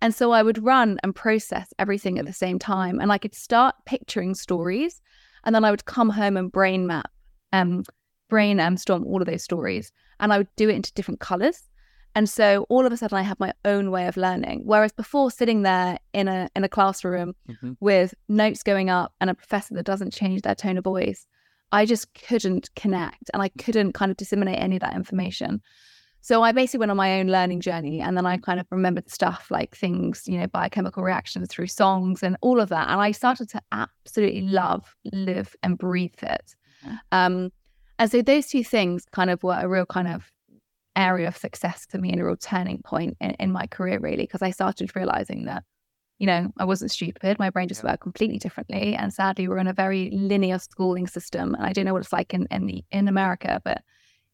[0.00, 3.00] And so I would run and process everything at the same time.
[3.00, 5.02] And I could start picturing stories.
[5.44, 7.10] And then I would come home and brain map,
[7.52, 7.84] um,
[8.30, 9.92] brain um, storm all of those stories.
[10.20, 11.68] And I would do it into different colors.
[12.14, 14.62] And so all of a sudden I had my own way of learning.
[14.64, 17.72] Whereas before sitting there in a in a classroom mm-hmm.
[17.80, 21.26] with notes going up and a professor that doesn't change their tone of voice,
[21.72, 25.62] I just couldn't connect and I couldn't kind of disseminate any of that information.
[26.22, 29.08] So I basically went on my own learning journey and then I kind of remembered
[29.10, 32.90] stuff like things, you know, biochemical reactions through songs and all of that.
[32.90, 36.54] And I started to absolutely love, live and breathe it.
[36.84, 36.96] Mm-hmm.
[37.12, 37.52] Um,
[37.98, 40.30] and so those two things kind of were a real kind of
[41.00, 44.24] area of success for me and a real turning point in, in my career, really,
[44.24, 45.64] because I started realizing that,
[46.18, 47.38] you know, I wasn't stupid.
[47.38, 48.94] My brain just worked completely differently.
[48.94, 51.54] And sadly, we're in a very linear schooling system.
[51.54, 53.82] And I don't know what it's like in, in, the, in America, but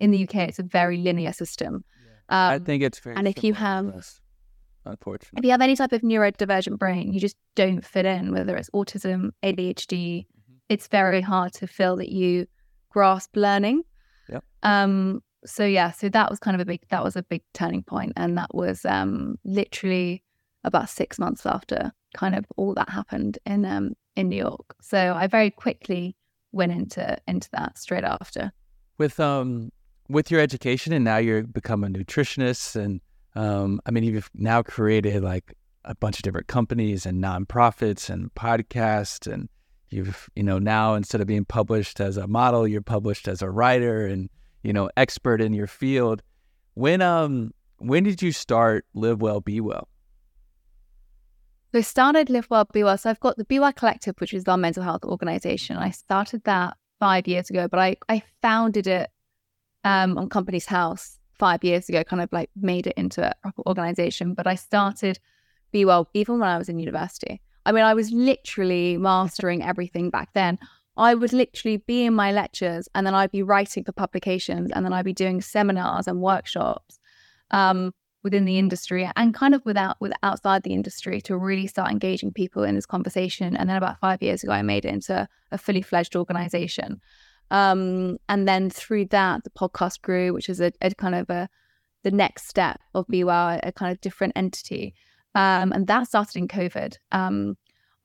[0.01, 1.85] in the UK, it's a very linear system.
[2.29, 2.49] Yeah.
[2.49, 3.87] Um, I think it's very And if you have,
[4.85, 8.57] unfortunately, if you have any type of neurodivergent brain, you just don't fit in, whether
[8.57, 10.55] it's autism, ADHD, mm-hmm.
[10.69, 12.47] it's very hard to feel that you
[12.91, 13.83] grasp learning.
[14.29, 14.45] Yep.
[14.63, 17.83] Um, so yeah, so that was kind of a big that was a big turning
[17.83, 20.23] point, and that was um, literally
[20.65, 24.75] about six months after kind of all that happened in um, in New York.
[24.81, 26.17] So I very quickly
[26.53, 28.53] went into into that straight after.
[28.99, 29.71] With um
[30.09, 33.01] with your education, and now you're become a nutritionist, and
[33.35, 35.55] um, I mean you've now created like
[35.85, 39.49] a bunch of different companies and nonprofits and podcasts and
[39.89, 43.49] you've you know now instead of being published as a model you're published as a
[43.49, 44.29] writer and
[44.67, 46.23] you know, expert in your field.
[46.75, 49.89] When um when did you start Live Well Be Well?
[51.73, 52.99] So I started Live Well Be Well.
[52.99, 55.77] So I've got the Be Well Collective, which is our mental health organization.
[55.77, 59.11] I started that five years ago, but I, I founded it
[59.85, 63.63] um, on Companies House five years ago, kind of like made it into a proper
[63.69, 64.35] organization.
[64.35, 65.21] But I started
[65.71, 67.41] Be Well even when I was in university.
[67.67, 70.59] I mean, I was literally mastering everything back then.
[70.97, 74.85] I would literally be in my lectures and then I'd be writing for publications and
[74.85, 76.99] then I'd be doing seminars and workshops
[77.51, 81.91] um, within the industry and kind of without with outside the industry to really start
[81.91, 83.57] engaging people in this conversation.
[83.57, 87.01] And then about five years ago, I made it into a fully fledged organization.
[87.51, 91.49] Um, and then through that, the podcast grew, which is a, a kind of a
[92.03, 94.95] the next step of Be a kind of different entity.
[95.35, 96.97] Um, and that started in COVID.
[97.11, 97.57] Um,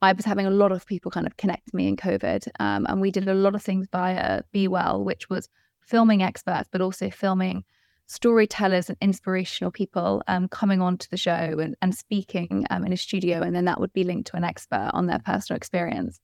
[0.02, 2.48] I was having a lot of people kind of connect me in COVID.
[2.58, 5.48] Um, and we did a lot of things via Be Well, which was
[5.80, 7.64] filming experts, but also filming
[8.06, 12.96] storytellers and inspirational people um, coming onto the show and, and speaking um, in a
[12.96, 13.42] studio.
[13.42, 16.20] And then that would be linked to an expert on their personal experience.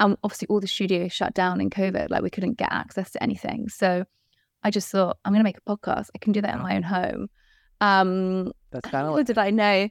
[0.00, 3.22] And obviously, all the studios shut down in COVID, like we couldn't get access to
[3.22, 3.68] anything.
[3.68, 4.04] So
[4.64, 6.08] I just thought, I'm going to make a podcast.
[6.16, 7.28] I can do that in my own home.
[7.80, 9.88] Um, That's kind of what did I know?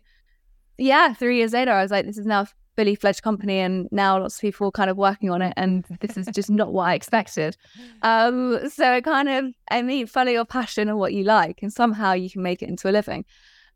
[0.78, 4.20] Yeah, three years later, I was like, this is now fully fledged company and now
[4.20, 6.94] lots of people kind of working on it and this is just not what I
[6.94, 7.58] expected.
[8.02, 11.72] Um, so it kind of, I mean, follow your passion and what you like and
[11.72, 13.24] somehow you can make it into a living.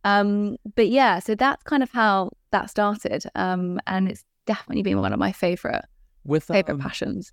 [0.03, 3.23] Um, but yeah, so that's kind of how that started.
[3.35, 5.85] Um, and it's definitely been one of my favorite,
[6.25, 7.31] With, favorite um, passions.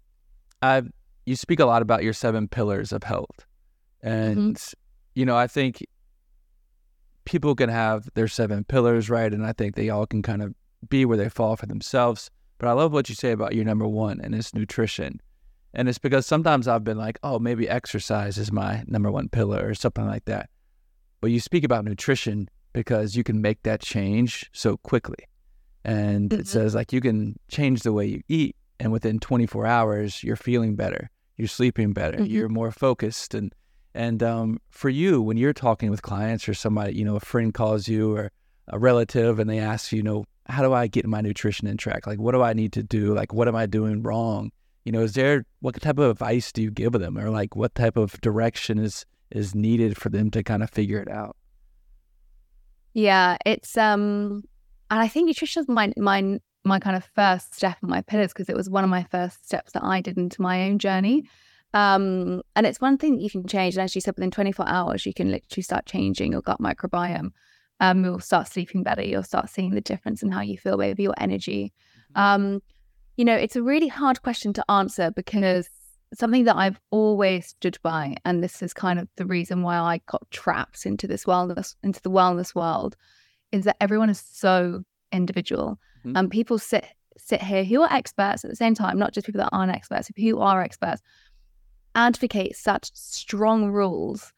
[0.63, 0.83] Uh,
[1.27, 3.47] you speak a lot about your seven pillars of health.
[4.03, 4.79] And, mm-hmm.
[5.15, 5.85] you know, I think
[7.25, 9.33] people can have their seven pillars, right?
[9.33, 10.55] And I think they all can kind of
[10.89, 12.31] be where they fall for themselves.
[12.59, 15.21] But I love what you say about your number one, and it's nutrition.
[15.75, 19.67] And it's because sometimes I've been like, oh, maybe exercise is my number one pillar
[19.67, 20.49] or something like that.
[21.21, 25.27] But you speak about nutrition because you can make that change so quickly.
[25.85, 26.41] And mm-hmm.
[26.41, 30.37] it says like you can change the way you eat, and within 24 hours, you're
[30.37, 32.27] feeling better, you're sleeping better, mm-hmm.
[32.27, 33.35] you're more focused.
[33.35, 33.53] And
[33.95, 37.55] and um, for you, when you're talking with clients or somebody, you know, a friend
[37.55, 38.33] calls you or
[38.69, 41.77] a relative and they ask you, you know, how do I get my nutrition in
[41.77, 42.07] track?
[42.07, 43.15] Like, what do I need to do?
[43.15, 44.51] Like, what am I doing wrong?
[44.85, 47.75] You know, is there what type of advice do you give them, or like what
[47.75, 51.37] type of direction is is needed for them to kind of figure it out?
[52.93, 54.45] Yeah, it's um,
[54.91, 58.33] and I think nutrition is my my my kind of first step in my pillars
[58.33, 61.25] because it was one of my first steps that I did into my own journey.
[61.73, 63.75] Um, and it's one thing that you can change.
[63.75, 67.33] And as you said, within 24 hours, you can literally start changing your gut microbiome
[67.81, 69.03] um, you'll start sleeping better.
[69.03, 71.73] You'll start seeing the difference in how you feel, maybe your energy.
[72.17, 72.45] Mm-hmm.
[72.45, 72.63] Um,
[73.17, 75.69] you know, it's a really hard question to answer because
[76.13, 80.01] something that I've always stood by, and this is kind of the reason why I
[80.07, 82.97] got trapped into this wellness, into the wellness world,
[83.53, 84.83] is that everyone is so
[85.13, 85.79] individual.
[86.03, 86.25] And mm-hmm.
[86.25, 89.41] um, people sit sit here who are experts at the same time, not just people
[89.41, 91.01] that aren't experts, who are experts,
[91.95, 94.33] advocate such strong rules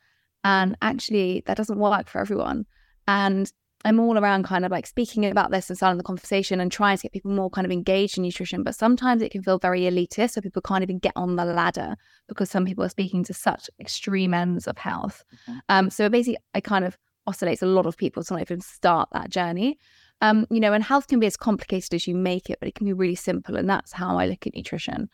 [0.44, 2.66] And actually, that doesn't work for everyone.
[3.06, 3.50] And
[3.84, 6.96] I'm all around kind of like speaking about this and starting the conversation and trying
[6.96, 8.64] to get people more kind of engaged in nutrition.
[8.64, 10.32] But sometimes it can feel very elitist.
[10.32, 13.70] So people can't even get on the ladder because some people are speaking to such
[13.78, 15.24] extreme ends of health.
[15.48, 15.58] Mm-hmm.
[15.68, 19.08] Um, so basically, it kind of oscillates a lot of people to not even start
[19.12, 19.78] that journey.
[20.20, 22.74] Um, you know, and health can be as complicated as you make it, but it
[22.74, 23.56] can be really simple.
[23.56, 25.10] And that's how I look at nutrition.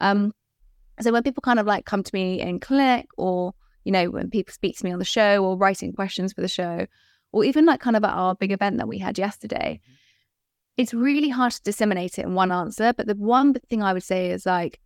[0.00, 0.32] Um,
[1.00, 4.30] so when people kind of like come to me in clinic or, you know, when
[4.30, 6.86] people speak to me on the show or writing questions for the show,
[7.32, 9.94] or even like kind of at our big event that we had yesterday, mm-hmm.
[10.76, 12.92] it's really hard to disseminate it in one answer.
[12.92, 14.80] But the one thing I would say is like,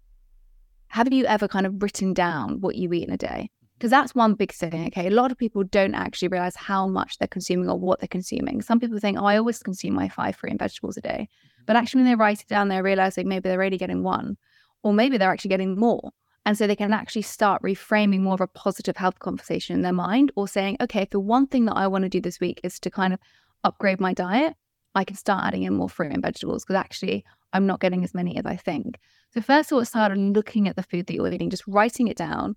[0.88, 3.50] have you ever kind of written down what you eat in a day?
[3.78, 4.00] Because mm-hmm.
[4.00, 4.86] that's one big thing.
[4.88, 5.06] Okay.
[5.06, 8.60] A lot of people don't actually realize how much they're consuming or what they're consuming.
[8.60, 11.28] Some people think, oh, I always consume my five fruit and vegetables a day.
[11.30, 11.62] Mm-hmm.
[11.66, 14.36] But actually, when they write it down, they're realizing maybe they're only getting one,
[14.82, 16.10] or maybe they're actually getting more.
[16.44, 19.92] And so they can actually start reframing more of a positive health conversation in their
[19.92, 22.60] mind or saying, okay, if the one thing that I want to do this week
[22.64, 23.20] is to kind of
[23.62, 24.54] upgrade my diet,
[24.94, 28.12] I can start adding in more fruit and vegetables because actually I'm not getting as
[28.12, 28.98] many as I think.
[29.32, 32.16] So, first of all, start looking at the food that you're eating, just writing it
[32.16, 32.56] down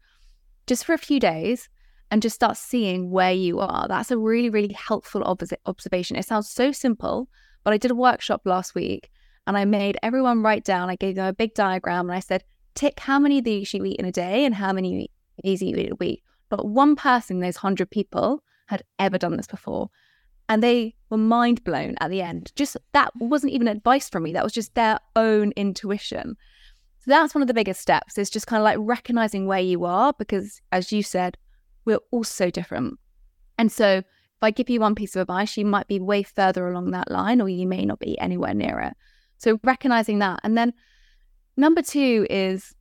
[0.67, 1.69] just for a few days
[2.11, 3.87] and just start seeing where you are.
[3.87, 6.17] That's a really, really helpful observation.
[6.17, 7.29] It sounds so simple,
[7.63, 9.09] but I did a workshop last week
[9.47, 12.43] and I made everyone write down, I gave them a big diagram and I said,
[12.75, 15.09] tick how many of these you eat in a day and how many
[15.43, 16.23] these you eat a week.
[16.49, 19.89] But one person, in those 100 people, had ever done this before.
[20.47, 22.51] And they were mind blown at the end.
[22.55, 26.38] Just that wasn't even advice from me, that was just their own intuition.
[26.99, 29.85] So that's one of the biggest steps is just kind of like recognizing where you
[29.85, 31.38] are because, as you said,
[31.85, 32.97] we're all so different.
[33.57, 34.05] And so if
[34.41, 37.41] I give you one piece of advice, you might be way further along that line
[37.41, 38.93] or you may not be anywhere near it.
[39.38, 40.39] So recognizing that.
[40.43, 40.73] And then
[41.57, 42.73] Number two is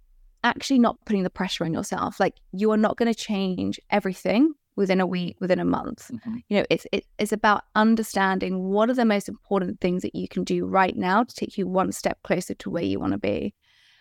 [0.42, 2.20] actually not putting the pressure on yourself.
[2.20, 6.10] Like you are not going to change everything within a week, within a month.
[6.12, 6.37] Mm-hmm.
[6.48, 10.28] You know, it's it, it's about understanding what are the most important things that you
[10.28, 13.18] can do right now to take you one step closer to where you want to
[13.18, 13.54] be.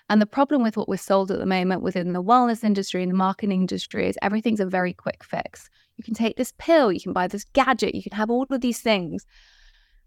[0.09, 3.12] And the problem with what we're sold at the moment within the wellness industry and
[3.12, 5.69] the marketing industry is everything's a very quick fix.
[5.97, 8.62] You can take this pill, you can buy this gadget, you can have all of
[8.62, 9.25] these things.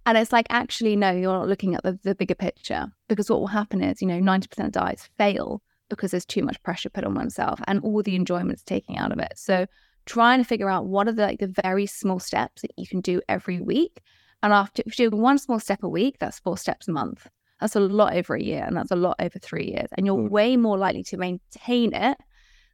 [0.06, 3.40] And it's like, actually, no, you're not looking at the, the bigger picture because what
[3.40, 7.04] will happen is, you know, 90% of diets fail because there's too much pressure put
[7.04, 9.32] on oneself and all the enjoyment's taking out of it.
[9.34, 9.66] So
[10.04, 13.00] trying to figure out what are the like the very small steps that you can
[13.00, 14.00] do every week.
[14.44, 17.26] And after if you do one small step a week, that's four steps a month.
[17.60, 19.88] That's a lot over a year and that's a lot over three years.
[19.96, 20.30] And you're mm.
[20.30, 22.16] way more likely to maintain it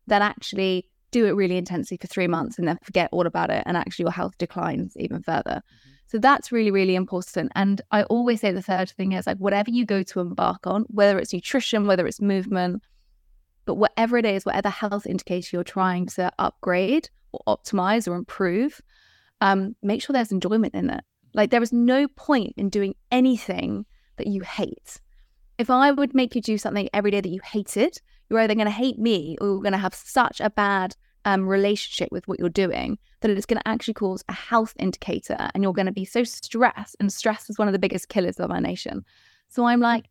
[0.07, 3.63] than actually do it really intensely for three months and then forget all about it
[3.65, 5.63] and actually your health declines even further.
[5.63, 5.93] Mm-hmm.
[6.13, 7.51] So that's really, really important.
[7.55, 10.85] And I always say the third thing is like whatever you go to embark on,
[10.89, 12.83] whether it's nutrition, whether it's movement,
[13.65, 18.83] but whatever it is, whatever health indicator you're trying to upgrade or optimize or improve,
[19.41, 21.03] um, make sure there's enjoyment in it.
[21.33, 23.87] Like there is no point in doing anything
[24.19, 25.01] that you hate.
[25.57, 28.67] If I would make you do something every day that you hated, you're either going
[28.67, 32.39] to hate me or you're going to have such a bad um, relationship with what
[32.39, 35.87] you're doing that it is going to actually cause a health indicator and you're going
[35.87, 36.97] to be so stressed.
[37.01, 39.05] And stress is one of the biggest killers of our nation.
[39.49, 40.07] So I'm like,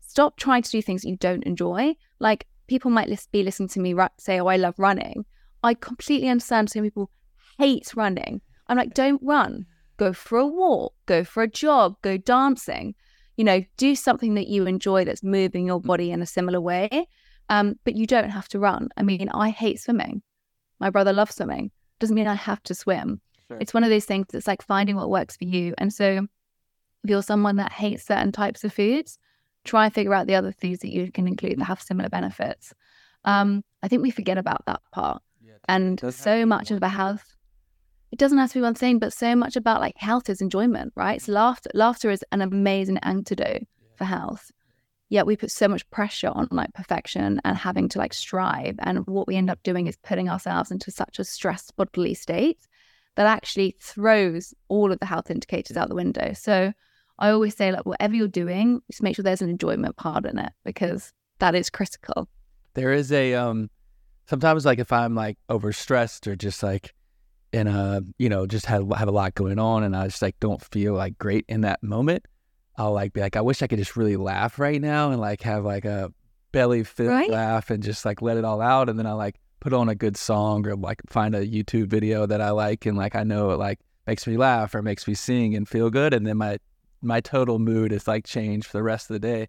[0.00, 1.94] stop trying to do things that you don't enjoy.
[2.18, 5.24] Like people might be listening to me say, oh, I love running.
[5.62, 7.10] I completely understand some people
[7.58, 8.40] hate running.
[8.66, 9.66] I'm like, don't run.
[9.96, 12.94] Go for a walk, go for a jog, go dancing.
[13.36, 17.08] You know, do something that you enjoy that's moving your body in a similar way.
[17.48, 18.88] Um, but you don't have to run.
[18.96, 20.22] I mean, I hate swimming.
[20.82, 21.70] My brother loves swimming.
[22.00, 23.20] Doesn't mean I have to swim.
[23.46, 23.56] Sure.
[23.60, 25.74] It's one of those things that's like finding what works for you.
[25.78, 26.26] And so
[27.04, 29.16] if you're someone that hates certain types of foods,
[29.64, 32.74] try and figure out the other foods that you can include that have similar benefits.
[33.24, 35.22] Um, I think we forget about that part.
[35.40, 37.36] Yeah, and so much about health.
[38.10, 40.92] It doesn't have to be one thing, but so much about like health is enjoyment,
[40.96, 41.22] right?
[41.22, 43.96] So laughter, laughter is an amazing antidote yeah.
[43.96, 44.50] for health
[45.12, 49.06] yet we put so much pressure on like perfection and having to like strive and
[49.06, 52.66] what we end up doing is putting ourselves into such a stressed bodily state
[53.16, 56.32] that actually throws all of the health indicators out the window.
[56.32, 56.72] So
[57.18, 60.38] i always say like whatever you're doing just make sure there's an enjoyment part in
[60.38, 62.26] it because that is critical.
[62.72, 63.68] There is a um
[64.26, 66.94] sometimes like if i'm like overstressed or just like
[67.52, 70.38] in a you know just have, have a lot going on and i just like
[70.40, 72.24] don't feel like great in that moment
[72.76, 75.42] I'll like be like, I wish I could just really laugh right now and like
[75.42, 76.12] have like a
[76.52, 77.30] belly fit right?
[77.30, 78.88] laugh and just like let it all out.
[78.88, 82.26] And then I like put on a good song or like find a YouTube video
[82.26, 85.14] that I like and like I know it like makes me laugh or makes me
[85.14, 86.14] sing and feel good.
[86.14, 86.58] And then my
[87.02, 89.48] my total mood is like changed for the rest of the day.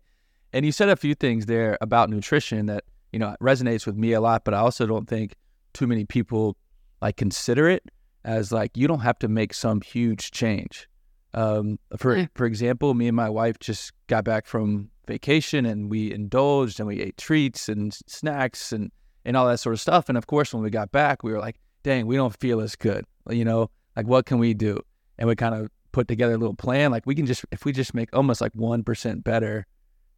[0.51, 4.13] And you said a few things there about nutrition that, you know, resonates with me
[4.13, 5.35] a lot, but I also don't think
[5.73, 6.55] too many people
[7.01, 7.83] like consider it
[8.23, 10.87] as like you don't have to make some huge change.
[11.33, 12.27] Um, for Yeah.
[12.35, 16.87] for example, me and my wife just got back from vacation and we indulged and
[16.87, 18.91] we ate treats and snacks and
[19.25, 20.09] and all that sort of stuff.
[20.09, 22.75] And of course, when we got back, we were like, "Dang, we don't feel as
[22.75, 24.79] good." You know, like what can we do?
[25.17, 26.91] And we kind of put together a little plan.
[26.91, 29.65] Like we can just if we just make almost like one percent better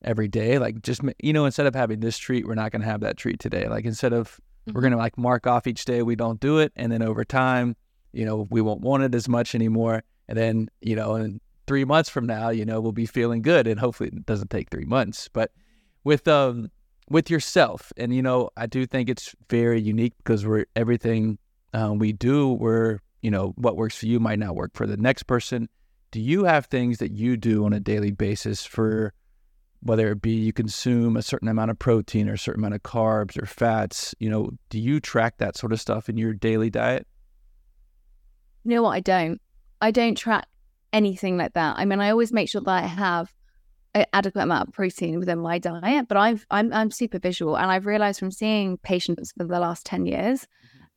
[0.03, 0.57] every day.
[0.59, 3.39] Like just you know, instead of having this treat, we're not gonna have that treat
[3.39, 3.67] today.
[3.67, 4.39] Like instead of
[4.73, 7.75] we're gonna like mark off each day we don't do it, and then over time,
[8.11, 10.03] you know, we won't want it as much anymore.
[10.27, 13.67] And then you know, in three months from now, you know, we'll be feeling good,
[13.67, 15.29] and hopefully it doesn't take three months.
[15.31, 15.51] But
[16.03, 16.71] with um
[17.09, 21.37] with yourself, and you know, I do think it's very unique because we're everything
[21.73, 22.53] um, we do.
[22.53, 25.69] We're you know what works for you might not work for the next person.
[26.11, 29.13] Do you have things that you do on a daily basis for
[29.85, 32.81] whether it be you consume a certain amount of protein or a certain amount of
[32.81, 36.71] carbs or fats, you know, do you track that sort of stuff in your daily
[36.71, 37.05] diet?
[38.63, 38.87] Know?
[38.87, 39.39] I don't.
[39.81, 40.47] I don't track
[40.93, 41.75] anything like that.
[41.77, 43.33] I mean, I always make sure that I have
[43.93, 46.07] an adequate amount of protein within my diet.
[46.07, 49.85] But I've I'm I'm super visual, and I've realized from seeing patients for the last
[49.85, 50.47] ten years,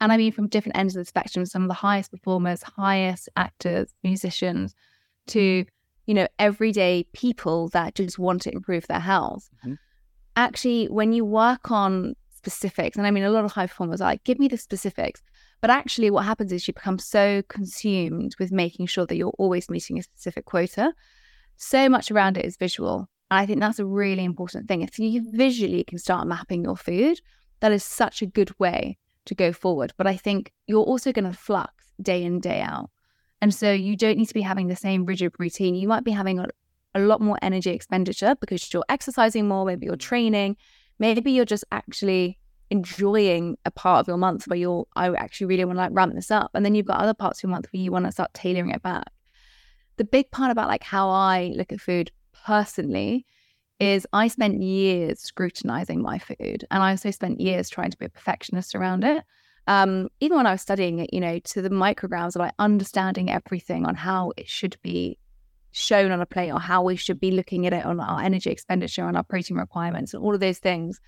[0.00, 3.28] and I mean from different ends of the spectrum, some of the highest performers, highest
[3.36, 4.74] actors, musicians,
[5.28, 5.64] to
[6.06, 9.48] you know everyday people that just want to improve their health.
[9.64, 9.78] Mhm.
[10.36, 14.10] Actually, when you work on specifics, and I mean a lot of high performers are
[14.10, 15.22] like, give me the specifics.
[15.60, 19.68] But actually, what happens is you become so consumed with making sure that you're always
[19.68, 20.92] meeting a specific quota.
[21.56, 23.08] So much around it is visual.
[23.30, 24.82] And I think that's a really important thing.
[24.82, 27.20] If you visually can start mapping your food,
[27.60, 29.92] that is such a good way to go forward.
[29.96, 32.90] But I think you're also going to flux day in, day out.
[33.40, 35.74] And so you don't need to be having the same rigid routine.
[35.74, 36.46] You might be having a,
[36.94, 40.56] a lot more energy expenditure because you're exercising more, maybe you're training,
[40.98, 42.38] maybe you're just actually
[42.70, 46.14] enjoying a part of your month where you're I actually really want to like ramp
[46.14, 46.50] this up.
[46.54, 48.70] And then you've got other parts of your month where you want to start tailoring
[48.70, 49.10] it back.
[49.96, 52.10] The big part about like how I look at food
[52.44, 53.26] personally
[53.80, 58.06] is I spent years scrutinizing my food and I also spent years trying to be
[58.06, 59.24] a perfectionist around it.
[59.66, 63.30] Um, even when I was studying it, you know, to the micrograms of like understanding
[63.30, 65.18] everything on how it should be
[65.72, 68.50] shown on a plate or how we should be looking at it on our energy
[68.50, 71.00] expenditure, on our protein requirements, and all of those things.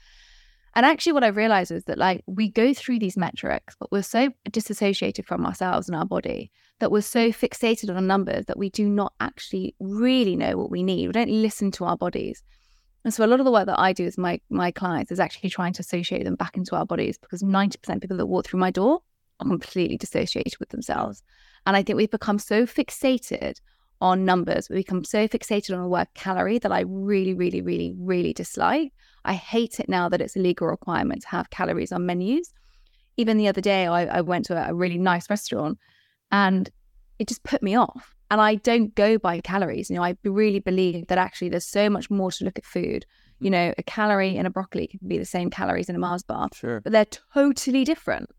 [0.75, 4.03] And actually, what I've realized is that like we go through these metrics, but we're
[4.03, 8.71] so disassociated from ourselves and our body that we're so fixated on numbers that we
[8.71, 11.09] do not actually really know what we need.
[11.09, 12.43] We don't listen to our bodies.
[13.05, 15.21] And so a lot of the work that I do with my my clients is
[15.21, 18.47] actually trying to associate them back into our bodies because 90% of people that walk
[18.47, 19.01] through my door
[19.41, 21.23] are completely dissociated with themselves.
[21.67, 23.61] And I think we've become so fixated
[24.01, 27.95] on numbers, we become so fixated on a word calorie that I really, really, really,
[27.99, 28.93] really dislike.
[29.25, 32.53] I hate it now that it's a legal requirement to have calories on menus.
[33.17, 35.79] Even the other day, I, I went to a, really nice restaurant
[36.33, 36.71] and
[37.19, 38.15] it just put me off.
[38.31, 39.91] And I don't go by calories.
[39.91, 43.05] You know, I really believe that actually there's so much more to look at food.
[43.39, 43.45] Hmm.
[43.45, 46.23] You know, a calorie in a broccoli can be the same calories in a Mars
[46.23, 46.81] bar, Sure.
[46.81, 48.31] but they're totally different.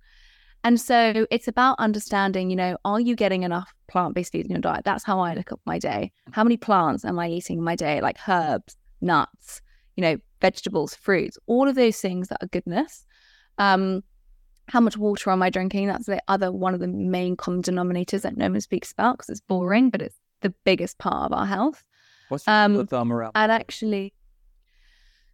[0.63, 4.51] And so it's about understanding, you know, are you getting enough plant based food in
[4.51, 4.85] your diet?
[4.85, 6.11] That's how I look at my day.
[6.31, 7.99] How many plants am I eating in my day?
[7.99, 9.61] Like herbs, nuts,
[9.95, 13.05] you know, vegetables, fruits, all of those things that are goodness.
[13.57, 14.03] Um,
[14.67, 15.87] how much water am I drinking?
[15.87, 19.29] That's the other one of the main common denominators that no one speaks about because
[19.29, 21.83] it's boring, but it's the biggest part of our health.
[22.29, 23.31] What's the Um, rule of thumb around?
[23.35, 24.13] And actually,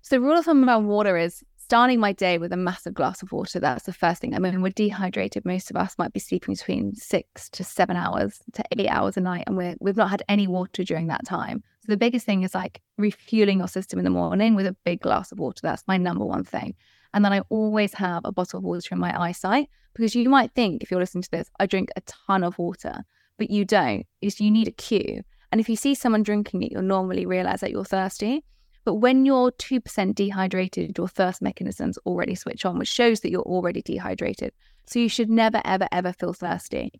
[0.01, 3.21] so the rule of thumb around water is starting my day with a massive glass
[3.21, 3.59] of water.
[3.59, 4.33] That's the first thing.
[4.33, 5.43] I mean, we're dehydrated.
[5.45, 9.21] Most of us might be sleeping between six to seven hours to eight hours a
[9.21, 11.63] night, and we're, we've not had any water during that time.
[11.87, 14.99] So the biggest thing is like refueling your system in the morning with a big
[14.99, 15.61] glass of water.
[15.63, 16.75] That's my number one thing.
[17.13, 20.51] And then I always have a bottle of water in my eyesight because you might
[20.51, 23.05] think, if you're listening to this, I drink a ton of water,
[23.37, 24.05] but you don't.
[24.21, 25.21] Is you need a cue.
[25.53, 28.43] And if you see someone drinking it, you'll normally realize that you're thirsty.
[28.83, 33.41] But when you're 2% dehydrated, your thirst mechanisms already switch on, which shows that you're
[33.43, 34.51] already dehydrated.
[34.87, 36.91] So you should never, ever, ever feel thirsty.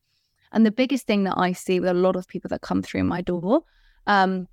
[0.54, 3.04] And the biggest thing that I see with a lot of people that come through
[3.04, 3.64] my door
[4.06, 4.48] um,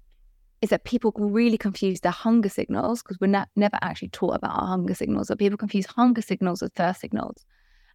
[0.65, 4.61] is that people really confuse their hunger signals because we're not, never actually taught about
[4.61, 5.29] our hunger signals.
[5.29, 7.45] So people confuse hunger signals with thirst signals.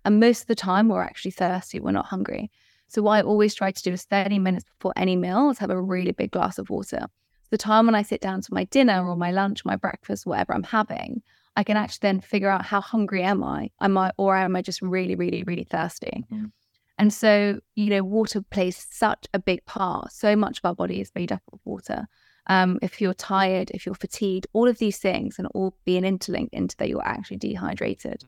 [0.06, 2.50] And most of the time, we're actually thirsty, we're not hungry.
[2.88, 5.70] So what I always try to do is 30 minutes before any meal is have
[5.70, 7.08] a really big glass of water
[7.50, 10.54] the time when I sit down to my dinner or my lunch, my breakfast, whatever
[10.54, 11.22] I'm having,
[11.56, 13.72] I can actually then figure out how hungry am I?
[13.82, 16.26] Am I or am I just really, really, really thirsty?
[16.32, 16.52] Mhm.
[16.98, 20.12] And so, you know, water plays such a big part.
[20.12, 22.08] So much of our body is made up of water.
[22.50, 26.04] Um, if you're tired, if you're fatigued, all of these things and all be an
[26.04, 28.24] interlink into that you're actually dehydrated.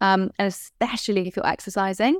[0.00, 2.18] Um, and especially if you're exercising,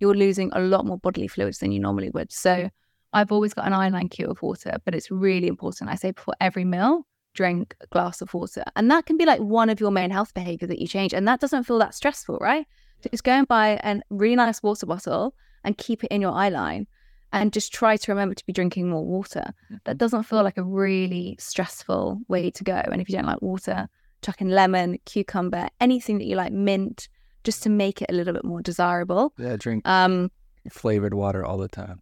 [0.00, 2.30] you're losing a lot more bodily fluids than you normally would.
[2.30, 2.68] So
[3.12, 5.90] I've always got an iodine cue of water, but it's really important.
[5.90, 8.64] I say before every meal, drink a glass of water.
[8.76, 11.14] And that can be like one of your main health behaviors that you change.
[11.14, 12.66] And that doesn't feel that stressful, right?
[13.10, 15.34] Just go and buy a really nice water bottle
[15.64, 16.86] and keep it in your eye line
[17.32, 19.52] and just try to remember to be drinking more water.
[19.70, 19.96] That mm-hmm.
[19.96, 22.82] doesn't feel like a really stressful way to go.
[22.84, 23.88] And if you don't like water,
[24.22, 27.08] chuck in lemon, cucumber, anything that you like, mint,
[27.44, 29.32] just to make it a little bit more desirable.
[29.38, 30.30] Yeah, drink um,
[30.70, 32.00] flavored water all the time.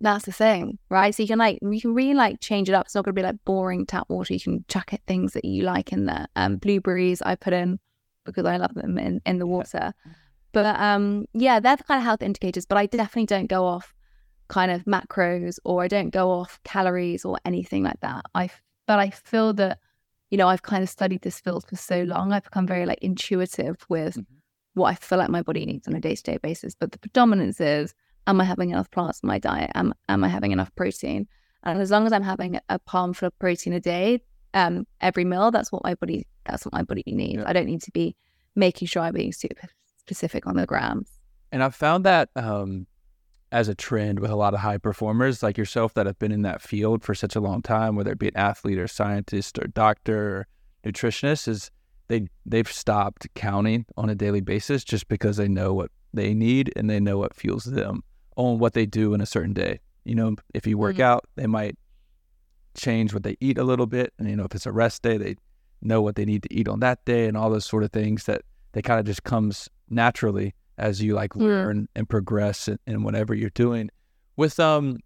[0.00, 1.14] That's the thing, right?
[1.14, 2.86] So you can like you can really like change it up.
[2.86, 4.34] It's not gonna be like boring tap water.
[4.34, 6.26] You can chuck it things that you like in there.
[6.34, 7.78] Um, blueberries I put in
[8.24, 9.92] because I love them in, in the water.
[10.52, 12.66] But um, yeah, they're the kind of health indicators.
[12.66, 13.94] But I definitely don't go off
[14.48, 18.24] kind of macros or I don't go off calories or anything like that.
[18.34, 18.50] I
[18.86, 19.78] but I feel that
[20.30, 22.32] you know I've kind of studied this field for so long.
[22.32, 24.34] I've become very like intuitive with mm-hmm.
[24.74, 26.74] what I feel like my body needs on a day to day basis.
[26.74, 27.94] But the predominance is:
[28.26, 29.70] Am I having enough plants in my diet?
[29.74, 31.26] Am Am I having enough protein?
[31.64, 34.20] And as long as I'm having a palm full of protein a day,
[34.52, 37.42] um, every meal, that's what my body that's what my body needs.
[37.46, 38.16] I don't need to be
[38.54, 39.68] making sure I'm being super
[40.06, 41.08] specific on the grams.
[41.50, 42.86] And I've found that um,
[43.50, 46.42] as a trend with a lot of high performers like yourself that have been in
[46.42, 49.66] that field for such a long time, whether it be an athlete or scientist or
[49.68, 50.46] doctor or
[50.84, 51.70] nutritionist, is
[52.08, 56.72] they they've stopped counting on a daily basis just because they know what they need
[56.76, 58.02] and they know what fuels them
[58.36, 59.78] on what they do in a certain day.
[60.04, 61.02] You know, if you work mm-hmm.
[61.02, 61.76] out, they might
[62.74, 65.16] change what they eat a little bit, and you know, if it's a rest day,
[65.16, 65.36] they
[65.82, 68.24] know what they need to eat on that day, and all those sort of things
[68.24, 68.42] that
[68.72, 73.34] they kind of just comes naturally as you like learn and progress in, in, whatever
[73.34, 73.90] you're doing.
[74.36, 74.98] With um,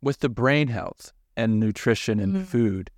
[0.00, 2.44] with the brain health and nutrition and mm-hmm.
[2.44, 2.90] food,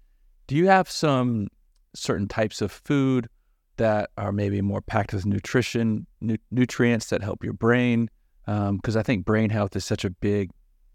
[0.47, 1.49] do you have some
[1.95, 3.29] certain types of food
[3.77, 8.09] that are maybe more packed with nutrition, nu- nutrients that help your brain?
[8.47, 10.51] Because um, I think brain health is such a big.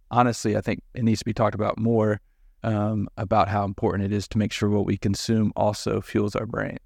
[0.10, 2.20] Honestly, I think it needs to be talked about more
[2.64, 6.46] um, about how important it is to make sure what we consume also fuels our
[6.46, 6.78] brain.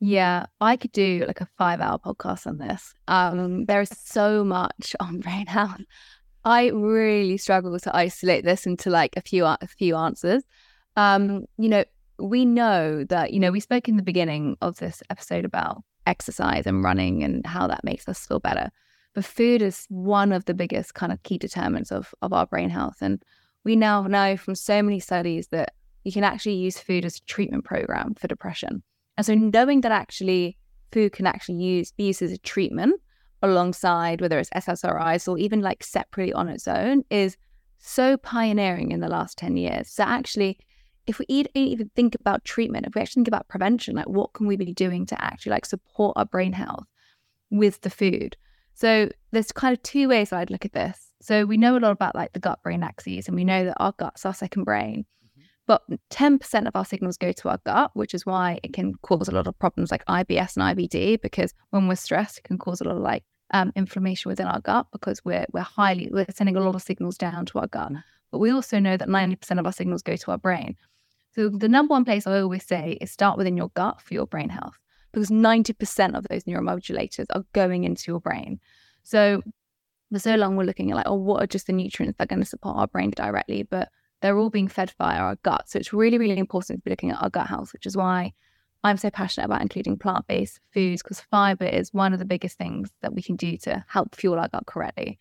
[0.00, 2.92] Yeah, I could do like a five hour podcast on this.
[3.08, 5.80] Um, there is so much on brain health.
[6.44, 10.44] I really struggle to isolate this into like a few a few answers.
[10.96, 11.84] Um, you know,
[12.18, 16.66] we know that you know we spoke in the beginning of this episode about exercise
[16.66, 18.70] and running and how that makes us feel better.
[19.14, 22.70] But food is one of the biggest kind of key determinants of of our brain
[22.70, 23.22] health, and
[23.64, 25.72] we now know from so many studies that
[26.04, 28.82] you can actually use food as a treatment program for depression.
[29.16, 30.58] And so knowing that actually
[30.92, 33.00] food can actually use be used as a treatment
[33.42, 37.36] alongside whether it's SSRIs or even like separately on its own is
[37.78, 39.88] so pioneering in the last 10 years.
[39.88, 40.58] So actually
[41.06, 44.46] if we even think about treatment, if we actually think about prevention, like what can
[44.46, 46.86] we be doing to actually like support our brain health
[47.50, 48.36] with the food?
[48.74, 51.12] So there's kind of two ways I'd look at this.
[51.22, 53.76] So we know a lot about like the gut brain axes, and we know that
[53.78, 55.06] our gut's our second brain.
[55.66, 59.28] But 10% of our signals go to our gut, which is why it can cause
[59.28, 62.80] a lot of problems like IBS and IBD, because when we're stressed, it can cause
[62.80, 66.56] a lot of like um, inflammation within our gut because we're we're highly we're sending
[66.56, 67.88] a lot of signals down to our gut.
[67.88, 68.00] Mm-hmm.
[68.30, 70.76] But we also know that 90% of our signals go to our brain.
[71.32, 74.26] So the number one place I always say is start within your gut for your
[74.26, 74.78] brain health
[75.12, 78.58] because 90% of those neuromodulators are going into your brain.
[79.02, 79.42] So
[80.12, 82.26] for so long we're looking at like, oh, what are just the nutrients that are
[82.26, 83.62] going to support our brain directly?
[83.62, 83.90] But
[84.20, 85.68] they're all being fed via our gut.
[85.68, 88.32] So it's really, really important to be looking at our gut health, which is why
[88.84, 92.56] I'm so passionate about including plant based foods because fiber is one of the biggest
[92.56, 95.18] things that we can do to help fuel our gut correctly.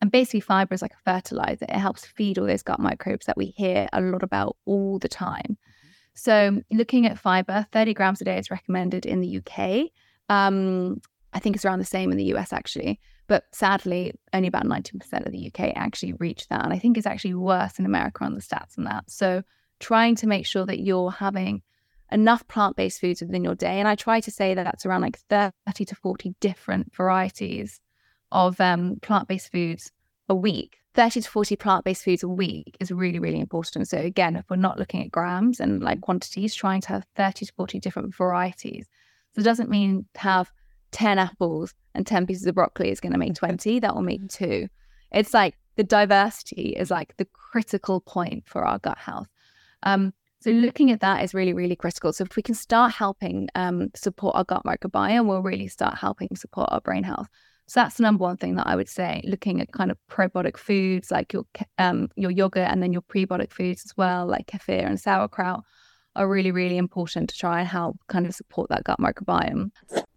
[0.00, 1.64] And basically, fiber is like a fertilizer.
[1.68, 5.08] It helps feed all those gut microbes that we hear a lot about all the
[5.08, 5.56] time.
[6.14, 9.90] So, looking at fiber, 30 grams a day is recommended in the UK.
[10.28, 11.00] Um,
[11.32, 13.00] I think it's around the same in the US actually.
[13.26, 16.64] But sadly, only about 19% of the UK actually reach that.
[16.64, 19.10] And I think it's actually worse in America on the stats than that.
[19.10, 19.42] So
[19.80, 21.62] trying to make sure that you're having
[22.12, 23.78] enough plant based foods within your day.
[23.78, 25.52] And I try to say that that's around like 30
[25.86, 27.80] to 40 different varieties
[28.30, 29.90] of um, plant based foods
[30.28, 30.78] a week.
[30.94, 33.88] 30 to 40 plant based foods a week is really, really important.
[33.88, 37.46] So, again, if we're not looking at grams and like quantities, trying to have 30
[37.46, 38.86] to 40 different varieties.
[39.34, 40.52] So, it doesn't mean have
[40.94, 44.26] 10 apples and 10 pieces of broccoli is going to make 20, that will make
[44.28, 44.68] two.
[45.12, 49.26] It's like the diversity is like the critical point for our gut health.
[49.82, 52.12] Um, so looking at that is really, really critical.
[52.12, 56.36] So if we can start helping um, support our gut microbiome, we'll really start helping
[56.36, 57.28] support our brain health.
[57.66, 59.22] So that's the number one thing that I would say.
[59.24, 61.44] Looking at kind of probiotic foods like your
[61.78, 65.64] um, your yogurt and then your prebiotic foods as well, like kefir and sauerkraut,
[66.16, 69.70] are really, really important to try and help kind of support that gut microbiome.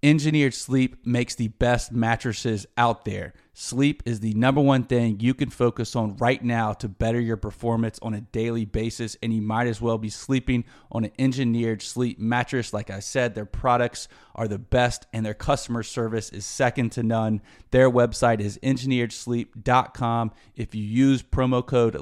[0.04, 3.34] Engineered Sleep makes the best mattresses out there.
[3.54, 7.38] Sleep is the number one thing you can focus on right now to better your
[7.38, 11.82] performance on a daily basis, and you might as well be sleeping on an engineered
[11.82, 12.72] sleep mattress.
[12.72, 17.02] Like I said, their products are the best, and their customer service is second to
[17.02, 17.42] none.
[17.72, 20.32] Their website is engineeredsleep.com.
[20.56, 21.96] If you use promo code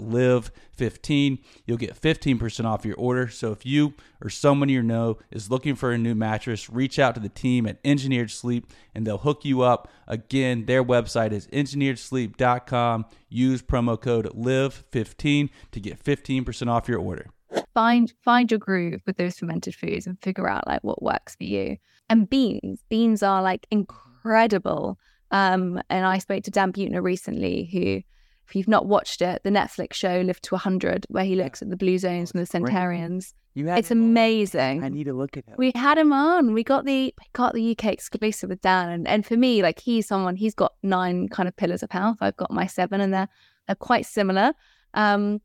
[0.77, 3.27] LIVE15, you'll get 15% off your order.
[3.27, 7.15] So if you or someone you know is looking for a new mattress, reach out
[7.15, 9.89] to the team at Engineered Sleep and they'll hook you up.
[10.07, 13.05] Again, their website is engineeredsleep.com.
[13.29, 17.27] Use promo code LIVE15 to get 15% off your order.
[17.73, 21.43] Find find your groove with those fermented foods and figure out like what works for
[21.43, 21.77] you.
[22.09, 24.97] And beans, beans are like incredible.
[25.31, 28.01] Um, and I spoke to Dan Buettner recently, who,
[28.47, 31.69] if you've not watched it, the Netflix show Live to 100, where he looks at
[31.69, 33.33] the blue zones and the centarians.
[33.55, 34.09] You had It's him on.
[34.09, 34.83] amazing.
[34.83, 35.55] I need to look at him.
[35.57, 36.53] We had him on.
[36.53, 39.79] We got the we got the UK exclusive with Dan, and, and for me, like
[39.79, 42.17] he's someone he's got nine kind of pillars of health.
[42.21, 43.29] I've got my seven, and they're
[43.67, 44.51] they're quite similar.
[44.93, 45.41] Um,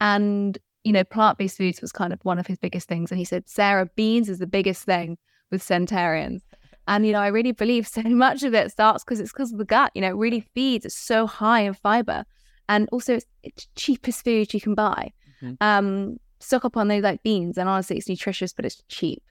[0.00, 3.10] and you know, plant based foods was kind of one of his biggest things.
[3.12, 5.16] And he said, Sarah, beans is the biggest thing
[5.52, 6.42] with centarians.
[6.88, 9.58] And you know, I really believe so much of it starts because it's because of
[9.58, 9.92] the gut.
[9.94, 10.84] You know, it really feeds.
[10.84, 12.24] It's so high in fiber,
[12.68, 15.12] and also it's, it's cheapest food you can buy.
[15.42, 15.56] Mhm.
[15.60, 19.22] Um, stock up on those like beans, and honestly, it's nutritious, but it's cheap.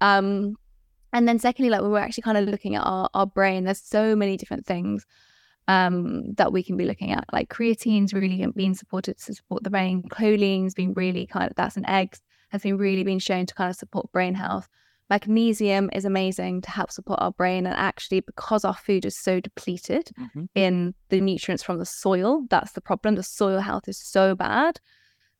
[0.00, 0.56] Um,
[1.12, 3.64] and then secondly, like we were actually kind of looking at our, our brain.
[3.64, 5.04] There's so many different things
[5.68, 7.24] um, that we can be looking at.
[7.32, 10.04] Like creatine's really being supported to support the brain.
[10.16, 12.20] Choline's been really kind of that's an eggs
[12.50, 14.68] has been really been shown to kind of support brain health.
[15.10, 19.40] Magnesium is amazing to help support our brain, and actually because our food is so
[19.40, 20.48] depleted Mhm.
[20.54, 23.16] in the nutrients from the soil, that's the problem.
[23.16, 24.80] The soil health is so bad.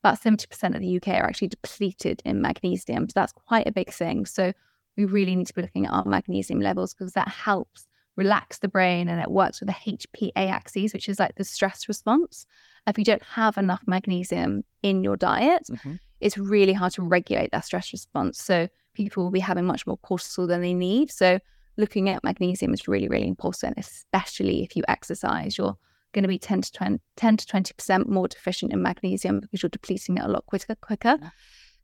[0.03, 3.07] About 70% of the UK are actually depleted in magnesium.
[3.07, 4.25] So that's quite a big thing.
[4.25, 4.51] So
[4.97, 8.67] we really need to be looking at our magnesium levels because that helps relax the
[8.67, 12.45] brain and it works with the HPA axis, which is like the stress response.
[12.85, 15.99] If you don't have enough magnesium in your diet, Mhm.
[16.19, 18.37] it's really hard to regulate that stress response.
[18.37, 21.11] So people will be having much more cortisol than they need.
[21.11, 21.39] So
[21.77, 25.57] looking at magnesium is really, really important, especially if you exercise.
[25.57, 25.77] You're
[26.13, 29.69] going to be 10 to 20, 10 to 20% more deficient in magnesium because you're
[29.69, 31.17] depleting it a lot quicker, quicker.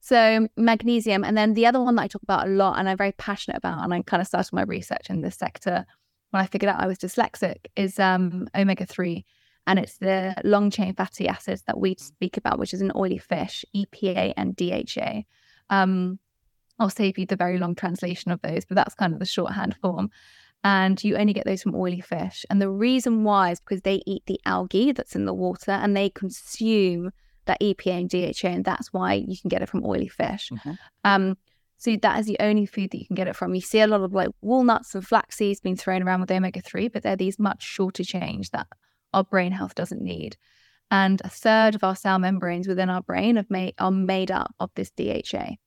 [0.02, 1.24] So magnesium.
[1.24, 3.58] And then the other one that I talk about a lot and I'm very passionate
[3.58, 5.86] about, and I kind of started my research in this sector
[6.32, 9.26] when I figured out I was dyslexic, is um, omega 3.
[9.66, 13.18] And it's the long chain fatty acids that we speak about, which is an oily
[13.18, 15.24] fish, EPA and DHA.
[15.70, 16.20] Um,
[16.80, 19.76] I'll save you the very long translation of those, but that's kind of the shorthand
[19.82, 20.10] form.
[20.64, 22.46] And you only get those from oily fish.
[22.50, 25.96] And the reason why is because they eat the algae that's in the water and
[25.96, 27.12] they consume
[27.46, 28.50] that EPA and DHA.
[28.50, 30.50] And that's why you can get it from oily fish.
[30.52, 30.78] Mhm.
[31.04, 31.38] Um,
[31.78, 33.54] so that is the only food that you can get it from.
[33.54, 36.60] You see a lot of like walnuts and flax seeds being thrown around with omega
[36.60, 38.68] 3, but they're these much shorter chains that
[39.14, 40.38] our brain health doesn't need.
[40.90, 44.56] And a third of our cell membranes within our brain have made, are made up
[44.60, 45.58] of this DHA.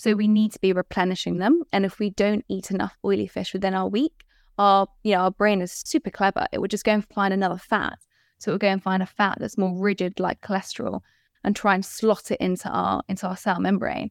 [0.00, 1.62] So we need to be replenishing them.
[1.74, 4.24] And if we don't eat enough oily fish within our week,
[4.56, 6.46] our you know our brain is super clever.
[6.52, 7.98] It would just go and find another fat.
[8.38, 11.02] So it would go and find a fat that's more rigid, like cholesterol,
[11.44, 14.10] and try and slot it into our into our cell membrane.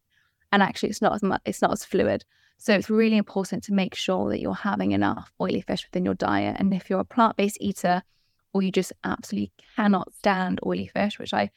[0.51, 1.41] And actually, it's not as much.
[1.43, 2.23] It's not as fluid.
[2.59, 6.13] So it's really important to make sure that you're having enough oily fish within your
[6.13, 6.57] diet.
[6.59, 8.03] And if you're a plant based eater,
[8.53, 11.49] or you just absolutely cannot stand oily fish, which I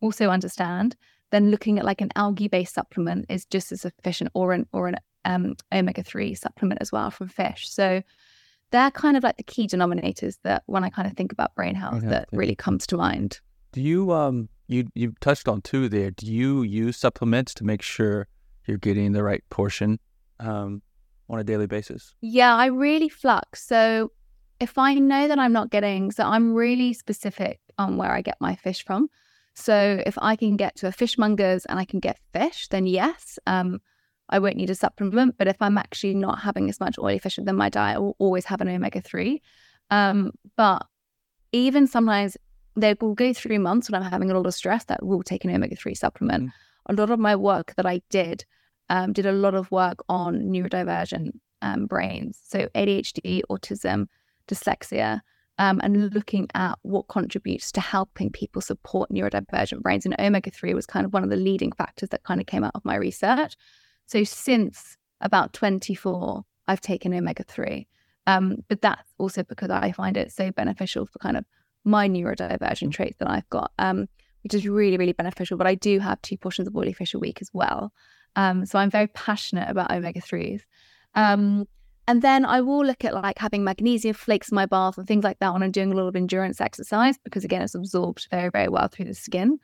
[0.00, 0.96] also understand,
[1.34, 4.86] then looking at like an algae based supplement is just as efficient, or an or
[4.86, 7.68] an um, omega three supplement as well from fish.
[7.68, 8.02] So
[8.70, 11.74] they're kind of like the key denominators that when I kind of think about brain
[11.74, 13.40] health Okay, that really comes to mind.
[13.72, 16.12] Do you um you you touched on two there?
[16.12, 18.28] Do you use supplements to make sure
[18.66, 19.98] you're getting the right portion
[20.38, 20.82] um
[21.28, 22.14] on a daily basis?
[22.20, 23.64] Yeah, I really flux.
[23.64, 24.12] So
[24.60, 28.36] if I know that I'm not getting, so I'm really specific on where I get
[28.40, 29.08] my fish from.
[29.54, 33.38] So if I can get to a fishmonger's and I can get fish, then yes,
[33.46, 33.80] um,
[34.28, 35.36] I won't need a supplement.
[35.38, 38.16] But if I'm actually not having as much oily fish within my diet, I will
[38.18, 39.42] always have an omega three.
[39.90, 40.86] Um, but
[41.52, 42.36] even sometimes
[42.76, 45.44] they will go through months when I'm having a lot of stress that will take
[45.44, 46.50] an omega three supplement.
[46.86, 48.44] A lot of my work that I did
[48.90, 51.30] um, did a lot of work on neurodivergent
[51.62, 54.06] um, brains, so ADHD, autism,
[54.48, 55.20] dyslexia,
[55.58, 60.04] um, and looking at what contributes to helping people support neurodivergent brains.
[60.04, 62.64] And omega 3 was kind of one of the leading factors that kind of came
[62.64, 63.56] out of my research.
[64.06, 67.86] So since about 24, I've taken omega 3.
[68.26, 71.44] Um, but that's also because I find it so beneficial for kind of
[71.84, 74.08] my neurodivergent traits that I've got, um,
[74.42, 75.56] which is really, really beneficial.
[75.56, 77.92] But I do have two portions of oily fish a week as well.
[78.36, 80.62] Um, so I'm very passionate about omega 3s.
[82.06, 85.24] And then I will look at like having magnesium flakes in my bath and things
[85.24, 88.50] like that when I'm doing a lot of endurance exercise, because again, it's absorbed very,
[88.50, 89.58] very well through the skin.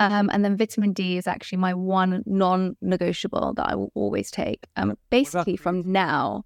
[0.00, 4.30] Um, and then vitamin D is actually my one non negotiable that I will always
[4.30, 4.66] take.
[4.76, 6.44] Um, basically, from now.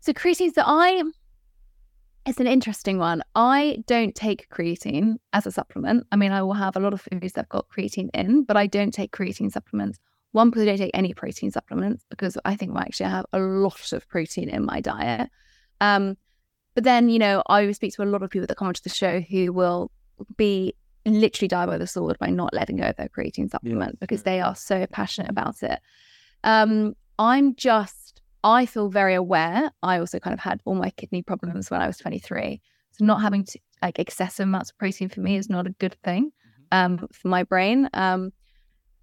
[0.00, 1.04] So, creatine, so I,
[2.26, 3.22] it's an interesting one.
[3.36, 6.06] I don't take creatine as a supplement.
[6.10, 8.56] I mean, I will have a lot of foods that have got creatine in, but
[8.56, 9.98] I don't take creatine supplements.
[10.36, 13.38] One, because I don't take any protein supplements because I think I actually have a
[13.38, 15.30] lot of protein in my diet.
[15.80, 16.18] Um,
[16.74, 18.90] but then, you know, I speak to a lot of people that come onto the
[18.90, 19.90] show who will
[20.36, 20.74] be
[21.06, 23.98] literally die by the sword by not letting go of their creatine supplement yeah.
[23.98, 25.80] because they are so passionate about it.
[26.44, 29.70] Um, I'm just, I feel very aware.
[29.82, 32.60] I also kind of had all my kidney problems when I was 23.
[32.92, 35.96] So not having to, like excessive amounts of protein for me is not a good
[36.04, 36.30] thing
[36.70, 36.94] mm-hmm.
[37.02, 37.88] um, for my brain.
[37.94, 38.34] Um,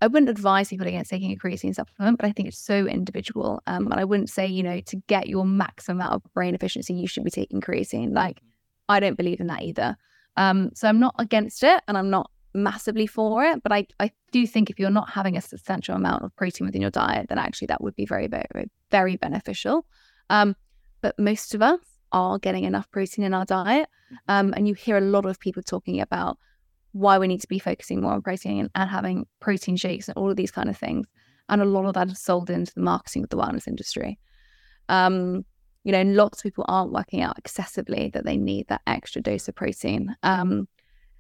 [0.04, 3.64] I wouldn't advise people against taking a creatine supplement, but I think it's so individual.
[3.68, 6.94] Um, and I wouldn't say, you know, to get your maximum amount of brain efficiency,
[6.94, 8.14] you should be taking creatine.
[8.14, 8.50] Like, mm-hmm.
[8.90, 9.96] I don't believe in that either.
[10.36, 14.12] Um, so I'm not against it and I'm not massively for it, but I, I
[14.34, 17.38] do think if you're not having a substantial amount of protein within your diet, then
[17.38, 19.86] actually that would be very, very, very, beneficial.
[20.30, 20.54] Um,
[21.00, 21.80] but most of us
[22.12, 23.88] are getting enough protein in our diet.
[23.88, 24.16] Mm-hmm.
[24.28, 26.38] Um, and you hear a lot of people talking about
[26.94, 30.30] why we need to be focusing more on protein and, having protein shakes and all
[30.30, 31.08] of these kind of things.
[31.50, 34.18] And a lot of that is sold into the marketing of the wellness industry.
[34.90, 35.46] Um,
[35.84, 39.48] you know, lots of people aren't working out excessively that they need that extra dose
[39.48, 40.16] of protein.
[40.24, 40.68] Um,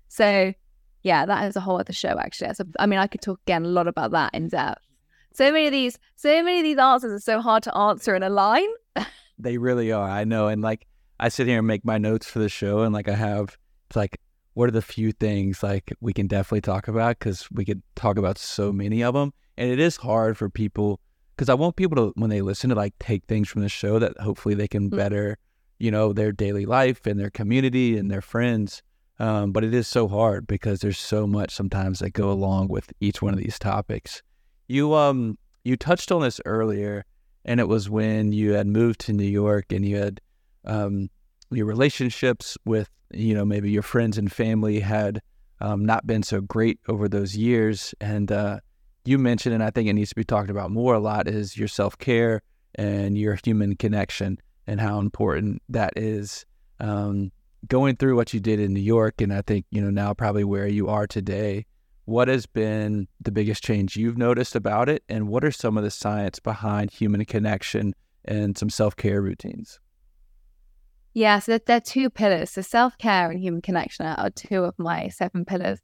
[0.08, 0.54] so
[1.02, 2.52] yeah, that is a whole other show actually.
[2.80, 4.82] I mean, I could talk again a lot about that in depth.
[5.34, 8.24] So many of these, so many of these answers are so hard to answer in
[8.24, 8.70] a line.
[9.40, 10.08] they really are.
[10.08, 10.48] I know.
[10.48, 10.86] And like,
[11.20, 13.58] I sit here and make my notes for the show, and like, I have
[13.90, 14.20] it's like,
[14.54, 18.18] what are the few things like we can definitely talk about because we could talk
[18.18, 21.00] about so many of them, and it is hard for people
[21.36, 24.00] because I want people to when they listen to like take things from the show
[24.00, 24.98] that hopefully they can mm-hmm.
[24.98, 25.38] better,
[25.80, 28.84] you know, their daily life and their community and their friends.
[29.20, 32.92] Um, but it is so hard because there's so much sometimes that go along with
[33.00, 34.22] each one of these topics.
[34.68, 37.06] You um you touched on this earlier,
[37.46, 40.22] and it was when you had moved to New York and you had
[40.66, 41.10] um
[41.52, 45.22] your relationships with you know maybe your friends and family had
[45.62, 48.60] um, not been so great over those years, and uh,
[49.06, 51.58] you mentioned, and I think it needs to be talked about more a lot, is
[51.58, 52.42] your self care
[52.76, 54.38] and your human connection
[54.68, 56.46] and how important that is.
[56.80, 57.32] Um,
[57.68, 60.44] going through what you did in New York, and I think, you know, now probably
[60.44, 61.66] where you are today,
[62.06, 65.04] what has been the biggest change you've noticed about it?
[65.08, 67.94] And what are some of the science behind human connection
[68.26, 69.80] and some self care routines?
[71.14, 72.52] Yeah, so there are two pillars.
[72.52, 75.80] So self care and human connection are two of my seven pillars.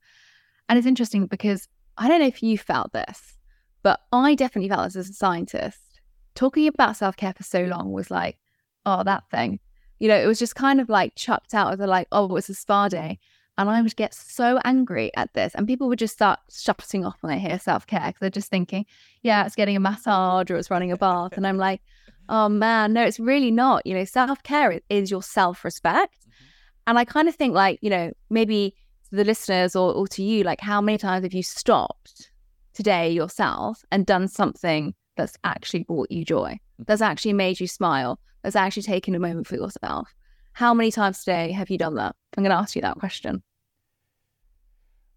[0.68, 1.68] And it's interesting because
[1.98, 3.38] I don't know if you felt this,
[3.84, 6.02] but I definitely felt this as a scientist.
[6.36, 8.38] Talking about self care for so long was like,
[8.86, 9.60] oh, that thing.
[10.00, 12.50] You know, it was just kind of like chucked out as a like, oh, it's
[12.50, 13.20] a spa day.
[13.58, 15.54] And I would get so angry at this.
[15.54, 18.50] And people would just start shutting off when they hear self care because they're just
[18.50, 18.86] thinking,
[19.22, 21.34] yeah, it's getting a massage or it's running a bath.
[21.36, 21.82] And I'm like,
[22.30, 23.86] oh man, no, it's really not.
[23.86, 26.16] You know, self care is your self respect.
[26.22, 26.44] Mm-hmm.
[26.88, 28.76] And I kind of think like, you know, maybe
[29.10, 32.32] to the listeners or, or to you, like how many times have you stopped
[32.74, 36.86] today yourself and done something that's actually brought you joy, mm.
[36.86, 40.14] that's actually made you smile, that's actually taken a moment for yourself?
[40.54, 42.16] How many times today have you done that?
[42.38, 43.44] I'm going to ask you that question.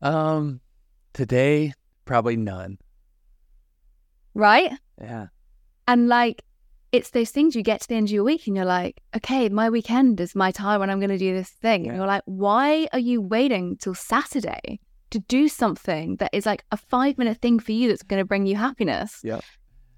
[0.00, 0.60] Um,
[1.12, 2.78] today, probably none.
[4.34, 4.72] Right?
[5.00, 5.26] Yeah.
[5.86, 6.42] And like,
[6.92, 9.48] it's those things you get to the end of your week and you're like, okay,
[9.48, 11.86] my weekend is my time when I'm going to do this thing.
[11.88, 14.78] And you're like, why are you waiting till Saturday
[15.10, 18.26] to do something that is like a five minute thing for you that's going to
[18.26, 19.20] bring you happiness?
[19.24, 19.40] Yeah.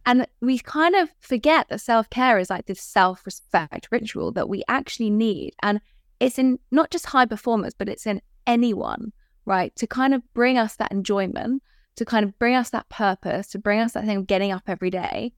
[0.07, 4.49] And we kind of forget that self care is like this self respect ritual that
[4.49, 5.55] we actually need.
[5.62, 5.80] And
[6.20, 9.12] it's in not just high performers, but it's in anyone,
[9.47, 9.74] right?
[9.76, 11.61] To kind of bring us that enjoyment,
[11.97, 14.62] to kind of bring us that purpose, to bring us that thing of getting up
[14.68, 15.32] every day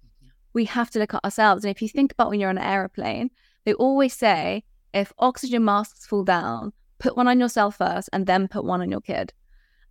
[0.57, 1.64] we have to look at ourselves.
[1.64, 3.30] And if you think about when you're on an aeroplane,
[3.66, 8.48] they always say if oxygen masks fall down, put one on yourself first and then
[8.48, 9.34] put one on your kid.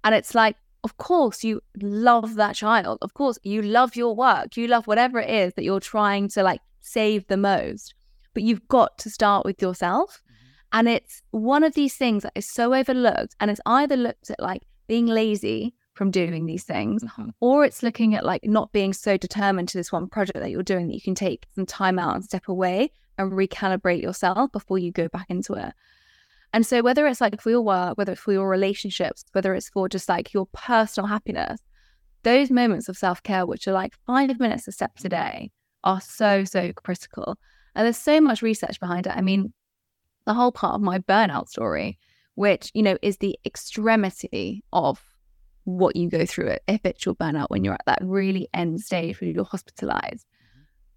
[0.04, 2.98] And it's like, of course, you love that child.
[3.04, 4.58] Of course, you love your work.
[4.58, 7.94] You love whatever it is that you're trying to like save the most.
[8.34, 10.24] But you've got to start with yourself.
[10.26, 10.80] Mm-hmm.
[10.80, 13.36] And it's one of these things that is so overlooked.
[13.40, 17.30] And it's either looked at like being lazy from doing these things, mm-hmm.
[17.40, 20.62] or it's looking at like not being so determined to this one project that you're
[20.62, 24.78] doing that you can take some time out and step away and recalibrate yourself before
[24.78, 25.74] you go back into it.
[26.54, 29.70] And so, whether it's like for your work, whether it's for your relationships, whether it's
[29.70, 31.60] for just like your personal happiness,
[32.24, 35.52] those moments of self care, which are like five minutes of steps a day,
[35.84, 37.38] are so, so critical.
[37.74, 39.14] And there's so much research behind it.
[39.16, 39.54] I mean,
[40.26, 41.98] the whole part of my burnout story,
[42.36, 45.02] which, you know, is the extremity of
[45.66, 49.34] what you go through at habitual burnout when you're at that really end stage when
[49.34, 50.26] you're hospitalized.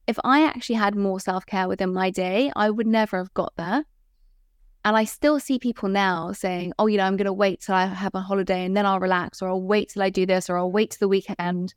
[0.06, 3.52] If I actually had more self care within my day, I would never have got
[3.56, 3.84] there.
[4.84, 7.74] And I still see people now saying, oh, you know, I'm going to wait till
[7.74, 10.48] I have a holiday and then I'll relax, or I'll wait till I do this,
[10.48, 11.74] or I'll wait till the weekend.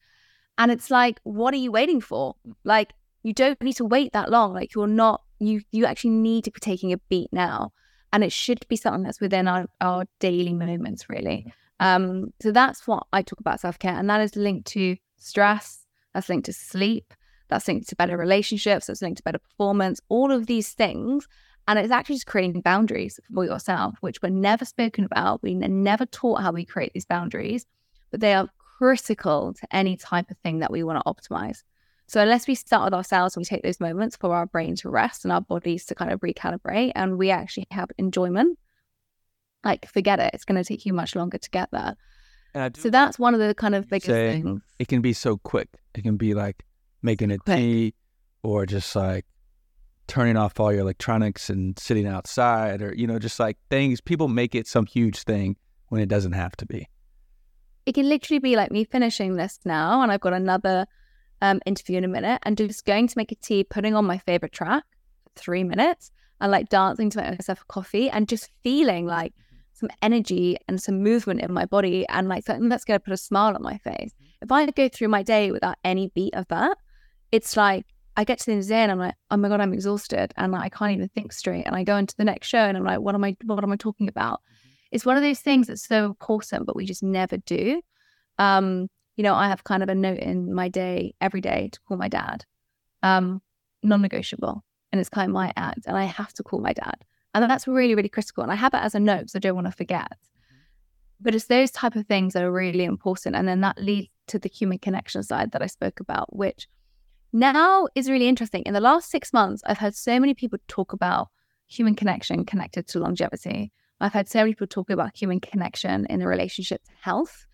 [0.58, 2.36] And it's like, what are you waiting for?
[2.64, 4.54] Like, you don't need to wait that long.
[4.54, 7.72] Like, you're not, you, you actually need to be taking a beat now.
[8.14, 11.52] And it should be something that's within our, our daily moments, really.
[11.82, 13.98] Um, so that's what I talk about self care.
[13.98, 17.14] And that is linked to stress, that's linked to sleep,
[17.50, 21.28] that's linked to better relationships, that's linked to better performance, all of these things
[21.68, 25.44] and it's actually just creating boundaries for yourself, which were never spoken about.
[25.44, 27.66] We never taught how we create these boundaries,
[28.10, 31.64] but they are critical to any type of thing that we want to optimize.
[32.08, 34.90] So unless we start with ourselves and we take those moments for our brain to
[34.90, 38.58] rest and our bodies to kind of recalibrate and we actually have enjoyment,
[39.64, 40.32] like forget it.
[40.34, 41.96] It's going to take you much longer to get there.
[42.76, 44.62] So that's one of the kind of biggest things.
[44.78, 45.70] It can be so quick.
[45.96, 46.66] It can be like
[47.02, 47.58] making a quick.
[47.58, 47.94] tea
[48.44, 49.26] or just like
[50.08, 54.28] turning off all your electronics and sitting outside or you know just like things people
[54.28, 55.56] make it some huge thing
[55.88, 56.90] when it doesn't have to be
[57.86, 60.86] it can literally be like me finishing this now and i've got another
[61.42, 64.18] um, interview in a minute and just going to make a tea putting on my
[64.18, 64.84] favorite track
[65.24, 69.34] for three minutes and like dancing to make myself a coffee and just feeling like.
[69.82, 73.14] Some energy and some movement in my body and like something that's going to put
[73.14, 74.44] a smile on my face mm-hmm.
[74.44, 76.78] if i go through my day without any beat of that
[77.32, 77.86] it's like
[78.18, 79.74] I get to the end of the day and I'm like, oh my god, I'm
[79.74, 81.66] exhausted and like, I can't even think straight.
[81.66, 83.72] And I go into the next show and I'm like, what am I what am
[83.72, 84.42] I talking about?
[84.42, 84.70] Mm-hmm.
[84.92, 87.82] It's one of those things that's so important, but we just never do.
[88.38, 91.80] Um, you know, I have kind of a note in my day every day to
[91.88, 92.44] call my dad,
[93.04, 93.42] um,
[93.84, 96.96] non-negotiable, and it's kind of my act, and I have to call my dad,
[97.34, 98.44] and that's really really critical.
[98.44, 100.12] And I have it as a note because I don't want to forget.
[101.20, 104.40] But it's those type of things that are really important, and then that leads to
[104.40, 106.68] the human connection side that I spoke about, which
[107.34, 108.64] now is really interesting.
[108.66, 111.30] In the last six months, I've heard so many people talk about
[111.68, 113.72] human connection connected to longevity.
[114.02, 117.46] I've had so many people talk about human connection in the relationship to health.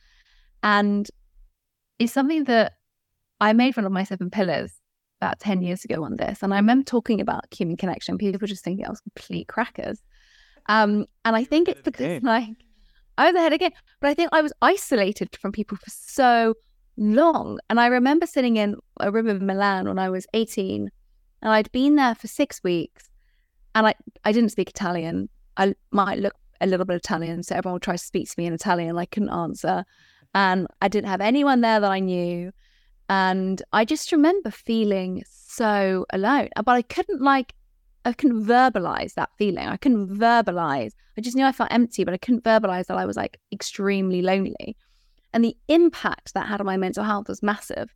[0.64, 1.08] And
[2.00, 2.74] it's something that
[3.40, 4.77] I made one of my seven pillars
[5.22, 6.44] about 10 years ago on this.
[6.44, 8.18] And I remember talking about human connection.
[8.18, 10.02] People were just thinking I was complete crackers.
[10.68, 12.50] Um, and I think it's because like
[13.18, 16.56] I was ahead again, but I think I was isolated from people for so
[16.98, 17.60] long.
[17.70, 20.90] And I remember sitting in a room in Milan when I was 18,
[21.42, 23.10] and I'd been there for six weeks,
[23.76, 25.30] and I, I didn't speak Italian.
[25.56, 28.46] I might look a little bit Italian, so everyone would try to speak to me
[28.46, 28.98] in Italian.
[28.98, 29.86] I couldn't answer.
[30.36, 32.52] And I didn't have anyone there that I knew.
[33.10, 36.50] And I just remember feeling so alone.
[36.56, 37.54] But I couldn't like
[38.06, 39.68] I couldn't verbalize that feeling.
[39.68, 40.94] I couldn't verbalize.
[41.18, 44.22] I just knew I felt empty, but I couldn't verbalize that I was like extremely
[44.22, 44.78] lonely.
[45.34, 47.94] And the impact that had on my mental health was massive.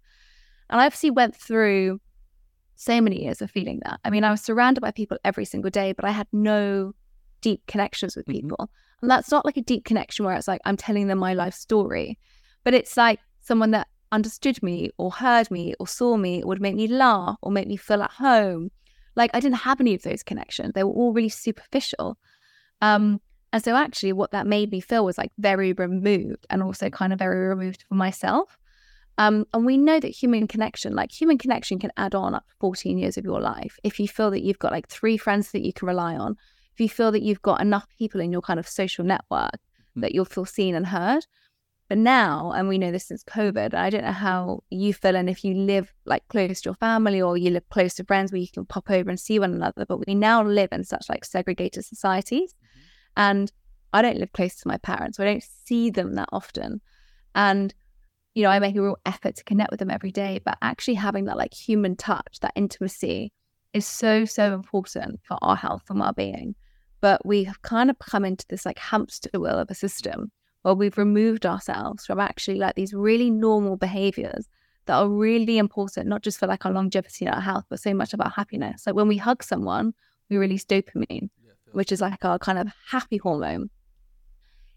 [0.70, 2.02] And I obviously went through
[2.76, 4.00] so many years of feeling that.
[4.04, 6.94] I mean, I was surrounded by people every single day, but I had no
[7.40, 8.48] deep connections with mm-hmm.
[8.48, 8.58] people.
[8.58, 9.06] Mm-hmm.
[9.06, 11.54] And that's not like a deep connection where it's like I'm telling them my life
[11.54, 12.18] story,
[12.64, 16.62] but it's like someone that understood me or heard me or saw me or would
[16.62, 18.72] make me laugh or make me feel at home.
[19.16, 20.74] Like I didn't have any of those connections.
[20.74, 22.18] They were all really superficial.
[22.82, 23.22] Um,
[23.54, 27.12] and so actually what that made me feel was like very removed and also kind
[27.14, 28.58] of very removed for myself.
[29.18, 32.56] Um, and we know that human connection, like human connection can add on up to
[32.60, 33.78] 14 years of your life.
[33.84, 36.38] If you feel that you've got like three friends that you can rely on,
[36.74, 40.02] if you feel that you've got enough people in your kind of social network mm-hmm.
[40.02, 41.26] that you'll feel seen and heard.
[41.92, 45.30] But now, and we know this since COVID, I don't know how you feel and
[45.30, 48.40] if you live like close to your family or you live close to friends where
[48.40, 51.26] you can pop over and see one another, but we now live in such like
[51.26, 52.80] segregated societies mm-hmm.
[53.18, 53.52] and
[53.92, 56.80] I don't live close to my parents, so I don't see them that often.
[57.36, 57.74] And,
[58.36, 60.94] you know, I make a real effort to connect with them every day, but actually
[60.94, 63.34] having that like human touch, that intimacy
[63.74, 66.56] is so, so important for our health and well being.
[67.02, 70.32] But we have kind of come into this like hamster wheel of a system
[70.62, 74.48] where we've removed ourselves from actually like these really normal behaviors
[74.86, 77.94] that are really important, not just for like our longevity and our health, but so
[77.94, 78.84] much about happiness.
[78.86, 79.94] Like when we hug someone,
[80.30, 81.30] we release dopamine
[81.74, 83.70] which is like our kind of happy hormone.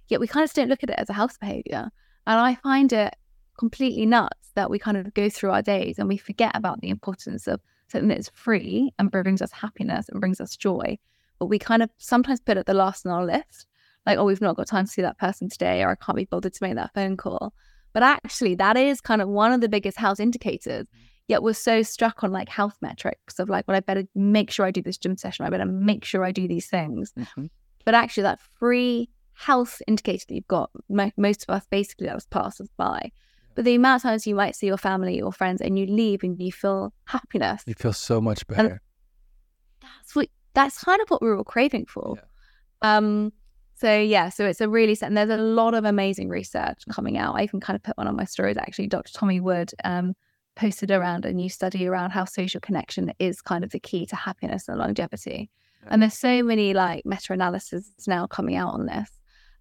[0.09, 1.91] Yet we kind of don't look at it as a health behavior.
[2.27, 3.15] And I find it
[3.59, 6.89] completely nuts that we kind of go through our days and we forget about the
[6.89, 10.99] importance of something that's free and brings us happiness and brings us joy.
[11.39, 13.67] But we kind of sometimes put it the last on our list,
[14.07, 16.25] like, oh, we've not got time to see that person today, or I can't be
[16.27, 17.55] bothered to make that phone call.
[17.93, 20.87] But actually, that is kind of one of the biggest health indicators.
[21.29, 24.67] Yet we're so struck on like health metrics of like, well, I better make sure
[24.67, 25.47] I do this gym session.
[25.47, 27.13] I better make sure I do these things.
[27.19, 27.49] Mhm.
[27.87, 32.15] But actually, that free health indicator that you've got, mo- most of us basically that
[32.15, 33.11] was passed us by.
[33.55, 36.23] But the amount of times you might see your family or friends and you leave
[36.25, 38.83] and you feel happiness, You feel so much better.
[39.81, 42.17] that's what that's kind of what we were all craving for.
[42.83, 43.33] Um,
[43.77, 47.35] so yeah, so it's a really and there's a lot of amazing research coming out.
[47.37, 48.87] I even kind of put one on my stories actually.
[48.87, 49.13] Dr.
[49.13, 50.15] Tommy Wood um,
[50.55, 54.17] posted around a new study around how social connection is kind of the key to
[54.17, 55.51] happiness and longevity.
[55.89, 59.11] And there's so many like meta-analysis now coming out on this,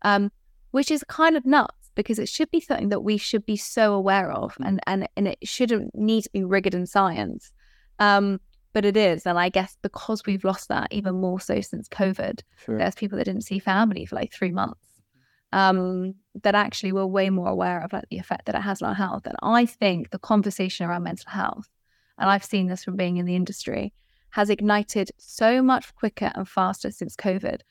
[0.04, 0.32] um,
[0.72, 3.94] which is kind of nuts because it should be something that we should be so
[3.94, 7.52] aware of, and and and it shouldn't need to be rigged in science.
[8.00, 8.40] Um,
[8.74, 12.42] but it is, and I guess because we've lost that even more so since COVID,
[12.66, 12.78] Sure.
[12.78, 14.94] there's people that didn't see family for like three months
[15.54, 18.90] um, that actually were way more aware of like the effect that it has on
[18.90, 19.28] our health.
[19.28, 21.70] And I think the conversation around mental health,
[22.18, 23.94] and I've seen this from being in the industry,
[24.32, 27.62] has ignited so much quicker and faster since COVID.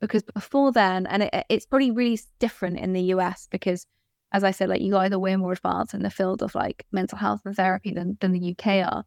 [0.00, 3.86] Because before then, and it, it's probably really different in the US because,
[4.32, 6.86] as I said, like you guys are way more advanced in the field of like
[6.92, 9.04] mental health and therapy than, than the UK are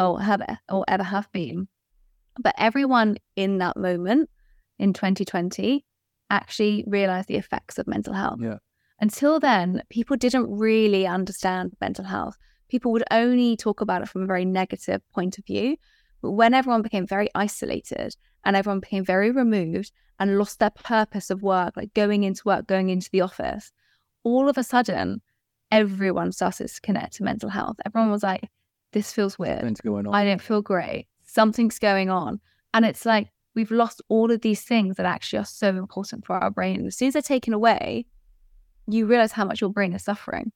[0.00, 1.68] or have or ever have been.
[2.40, 4.30] But everyone in that moment
[4.78, 5.84] in 2020
[6.30, 8.38] actually realized the effects of mental health.
[8.40, 8.58] Yeah.
[9.00, 12.36] Until then, people didn't really understand mental health.
[12.68, 15.76] People would only talk about it from a very negative point of view.
[16.22, 21.30] But when everyone became very isolated and everyone became very removed and lost their purpose
[21.30, 23.72] of work, like going into work, going into the office,
[24.22, 25.22] all of a sudden,
[25.70, 27.76] everyone started to connect to mental health.
[27.86, 28.48] Everyone was like,
[28.92, 29.58] this feels weird.
[29.58, 30.14] Something's going on.
[30.14, 31.06] I don't feel great.
[31.24, 32.40] Something's going on.
[32.74, 36.36] And it's like we've lost all of these things that actually are so important for
[36.36, 36.78] our brain.
[36.78, 38.06] And as soon as they're taken away,
[38.86, 40.52] you realize how much your brain is suffering.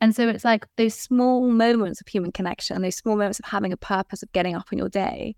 [0.00, 3.72] And so it's like those small moments of human connection, those small moments of having
[3.72, 5.34] a purpose of getting up in your day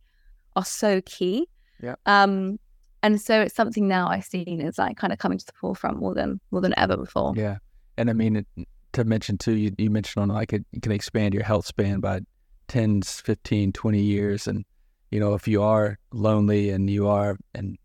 [0.56, 1.48] are so key.
[1.82, 1.94] Yeah.
[2.04, 2.58] Um,
[3.02, 5.98] and so it's something now I've seen is like kind of coming to the forefront
[5.98, 7.32] more than more than ever before.
[7.34, 7.58] Yeah.
[7.96, 8.46] And I mean, it,
[8.92, 12.00] to mention too, you, you mentioned on like it, you can expand your health span
[12.00, 12.20] by
[12.68, 14.46] 10, 15, 20 years.
[14.46, 14.64] And,
[15.10, 17.76] you know, if you are lonely and you are, and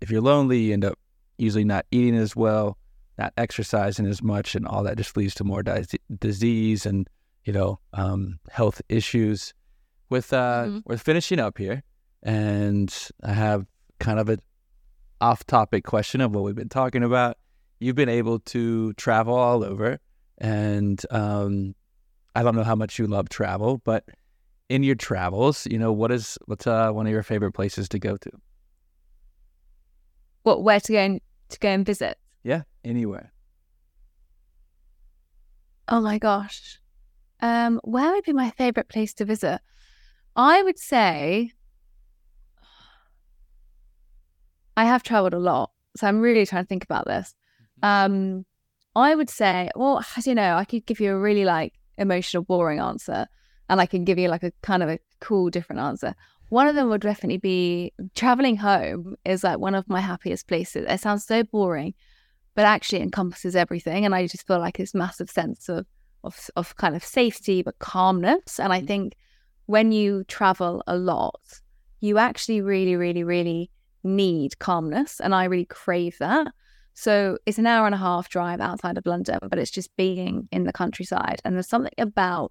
[0.00, 0.98] if you're lonely, you end up
[1.38, 2.76] usually not eating as well,
[3.18, 7.08] not exercising as much, and all that just leads to more dis- disease and,
[7.44, 9.54] you know, um, health issues.
[10.10, 10.82] With, uh, Mhm.
[10.86, 11.82] we're finishing up here,
[12.22, 13.66] and I have
[14.00, 14.38] kind of a
[15.20, 17.36] off topic question of what we've been talking about.
[17.80, 19.98] You've been able to travel all over,
[20.38, 21.74] and um,
[22.34, 24.04] I don't know how much you love travel, but
[24.68, 27.98] in your travels, you know, what is what's uh, one of your favorite places to
[27.98, 28.30] go to?
[30.42, 31.20] What where to go and
[31.50, 32.18] to go and visit?
[32.44, 33.32] Yeah, anywhere.
[35.88, 36.80] Oh my gosh.
[37.40, 39.60] Um, where would be my favorite place to visit?
[40.36, 41.52] I would say
[44.76, 47.34] I have traveled a lot, so I'm really trying to think about this.
[47.82, 48.44] Um,
[48.98, 52.42] I would say, well, as you know, I could give you a really like emotional,
[52.42, 53.26] boring answer,
[53.68, 56.14] and I can give you like a kind of a cool, different answer.
[56.48, 60.86] One of them would definitely be traveling home is like one of my happiest places.
[60.88, 61.94] It sounds so boring,
[62.54, 65.86] but actually encompasses everything, and I just feel like this massive sense of
[66.24, 68.58] of of kind of safety but calmness.
[68.58, 68.86] And I mm.
[68.86, 69.16] think
[69.66, 71.60] when you travel a lot,
[72.00, 73.70] you actually really, really, really
[74.02, 76.48] need calmness, and I really crave that.
[76.98, 80.48] So it's an hour and a half drive outside of London, but it's just being
[80.50, 81.40] in the countryside.
[81.44, 82.50] And there's something about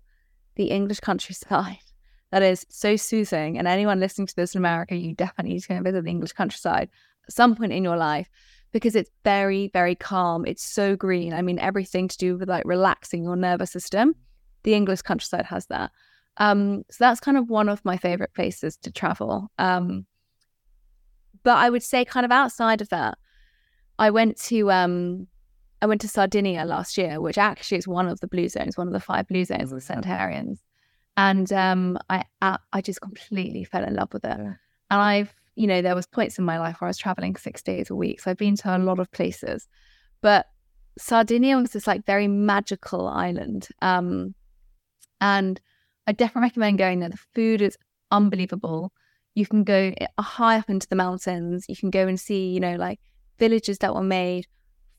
[0.56, 1.80] the English countryside
[2.32, 3.58] that is so soothing.
[3.58, 6.10] And anyone listening to this in America, you definitely need to go and visit the
[6.10, 6.90] English countryside
[7.28, 8.30] at some point in your life
[8.72, 10.46] because it's very, very calm.
[10.46, 11.34] It's so green.
[11.34, 14.16] I mean, everything to do with like relaxing your nervous system.
[14.64, 15.92] The English countryside has that.
[16.38, 19.52] Um, so that's kind of one of my favorite places to travel.
[19.58, 20.06] Um,
[21.44, 23.18] but I would say, kind of outside of that,
[24.00, 25.28] I went to um,
[25.82, 28.88] I went to Sardinia last year, which actually is one of the blue zones, one
[28.88, 29.80] of the five blue zones of the Oh.
[29.80, 30.64] Centurions,
[31.16, 34.38] and um, I I I just completely fell in love with it.
[34.38, 34.54] Yeah.
[34.90, 37.62] And I've you know there was points in my life where I was traveling six
[37.62, 39.68] days a week, so I've been to a lot of places,
[40.22, 40.46] but
[40.98, 44.34] Sardinia was this like very magical island, um,
[45.22, 45.60] and
[46.08, 47.10] I definitely recommend going there.
[47.10, 47.78] The food is
[48.12, 48.94] unbelievable.
[49.36, 51.66] You can go high up into the mountains.
[51.68, 53.00] You can go and see, you know, like
[53.38, 54.48] villages that were made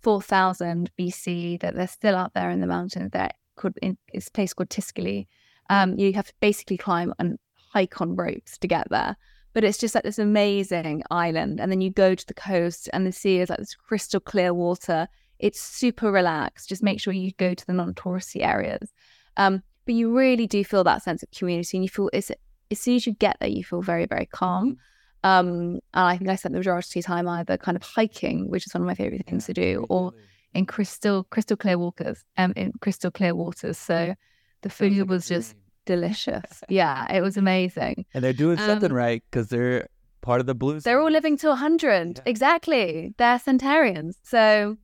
[0.01, 3.11] 4000 BC that they're still out there in the mountains.
[3.13, 5.27] That could in a place called Tiscali.
[5.71, 7.39] Um, you have to basically climb and
[7.73, 9.17] hike on ropes to get there.
[9.55, 13.07] But it's just like this amazing island, and then you go to the coast, and
[13.07, 15.09] the sea is like this crystal clear water.
[15.39, 16.69] It's super relaxed.
[16.69, 18.93] Just make sure you go to the non-touristy areas.
[19.37, 22.31] Um, but you really do feel that sense of community, and you feel it's
[22.71, 24.77] as soon as you get there, you feel very, very calm.
[25.25, 28.67] Um, and I think I spent the majority of time either kind of hiking, which
[28.67, 30.13] is one of my favorite things to do, or
[30.55, 33.79] in crystal crystal clear waters, um, in crystal clear waters.
[33.79, 34.15] So
[34.63, 35.55] the food was just
[35.87, 36.63] delicious.
[36.69, 38.05] Yeah, it was amazing.
[38.15, 39.89] And they're doing something Um, right because they're
[40.21, 40.85] part of the blues.
[40.85, 42.19] They're all living to 100.
[42.19, 42.23] Yeah.
[42.27, 43.15] Exactly.
[43.19, 44.19] They're centenarians.
[44.23, 44.77] So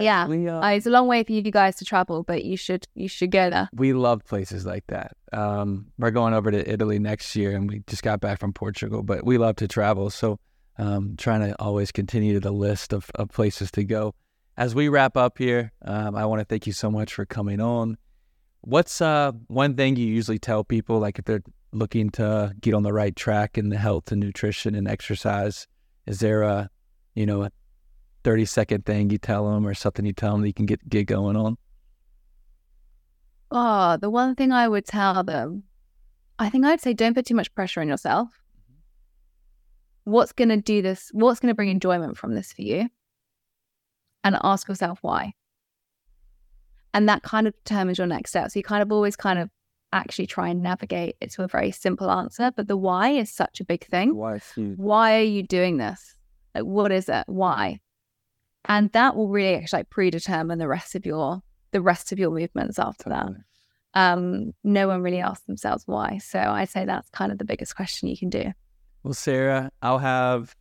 [0.00, 2.86] yeah, uh, uh, it's a long way for you guys to travel, but you should
[2.94, 3.68] you should go there.
[3.72, 5.16] we love places like that.
[5.32, 9.02] Um, we're going over to Italy next year, and we just got back from Portugal.
[9.02, 10.38] But we love to travel, so
[10.78, 14.14] um, trying to always continue the list of, of places to go.
[14.56, 17.60] As we wrap up here, um, I want to thank you so much for coming
[17.60, 17.96] on.
[18.60, 21.42] What's uh, one thing you usually tell people, like if they're
[21.72, 25.66] looking to get on the right track in the health and nutrition and exercise?
[26.06, 26.70] Is there a,
[27.14, 27.48] you know,
[28.24, 30.66] a thirty second thing you tell them, or something you tell them that you can
[30.66, 31.56] get get going on?
[33.50, 35.64] Oh, the one thing I would tell them,
[36.38, 38.28] I think I'd say don't put too much pressure on yourself.
[38.28, 40.10] Mm-hmm.
[40.10, 41.10] What's going to do this?
[41.12, 42.88] What's going to bring enjoyment from this for you?
[44.24, 45.34] And ask yourself why.
[46.94, 48.50] And that kind of determines your next step.
[48.50, 49.50] So you kind of always kind of
[49.92, 52.50] actually try and navigate it to a very simple answer.
[52.56, 54.16] But the why is such a big thing.
[54.16, 54.40] Why?
[54.56, 56.16] Why are you doing this?
[56.54, 57.24] Like, what is it?
[57.26, 57.80] Why?
[58.66, 61.42] And that will really actually like predetermine the rest of your
[61.72, 63.30] the rest of your movements after that
[63.94, 66.18] um, no one really asks themselves why.
[66.18, 68.52] So I'd say that's kind of the biggest question you can do.
[69.02, 70.54] Well, Sarah, I'll have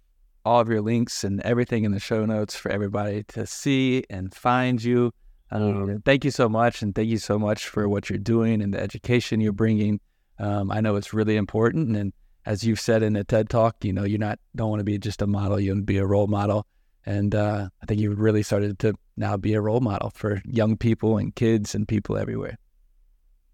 [0.45, 4.33] all of your links and everything in the show notes for everybody to see and
[4.33, 5.11] find you.
[5.51, 8.73] Um, thank you so much, and thank you so much for what you're doing and
[8.73, 9.99] the education you're bringing.
[10.39, 12.11] Um, I know it's really important, and
[12.45, 14.97] as you've said in the TED Talk, you know, you're not don't want to be
[14.97, 16.65] just a model; you want to be a role model.
[17.05, 20.77] And uh, I think you've really started to now be a role model for young
[20.77, 22.57] people and kids and people everywhere.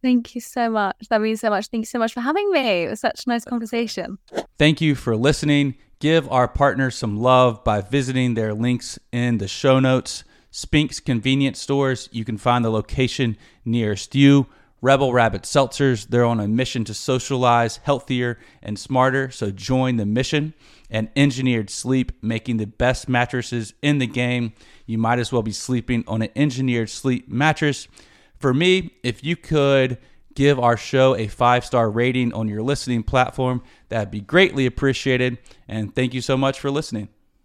[0.02, 1.08] Thank you so much.
[1.10, 1.68] That means so much.
[1.68, 2.84] Thank you so much for having me.
[2.84, 4.18] It was such a nice conversation.
[4.58, 5.76] Thank you for listening.
[6.00, 10.24] Give our partners some love by visiting their links in the show notes.
[10.52, 14.48] Spinx convenience stores, you can find the location nearest you.
[14.82, 20.06] Rebel Rabbit Seltzers, they're on a mission to socialize healthier and smarter, so join the
[20.06, 20.54] mission.
[20.90, 24.54] And Engineered Sleep, making the best mattresses in the game.
[24.86, 27.88] You might as well be sleeping on an engineered sleep mattress.
[28.40, 30.00] For me, if you could
[30.34, 35.38] give our show a five star rating on your listening platform, that'd be greatly appreciated.
[35.68, 37.10] And thank you so much for listening.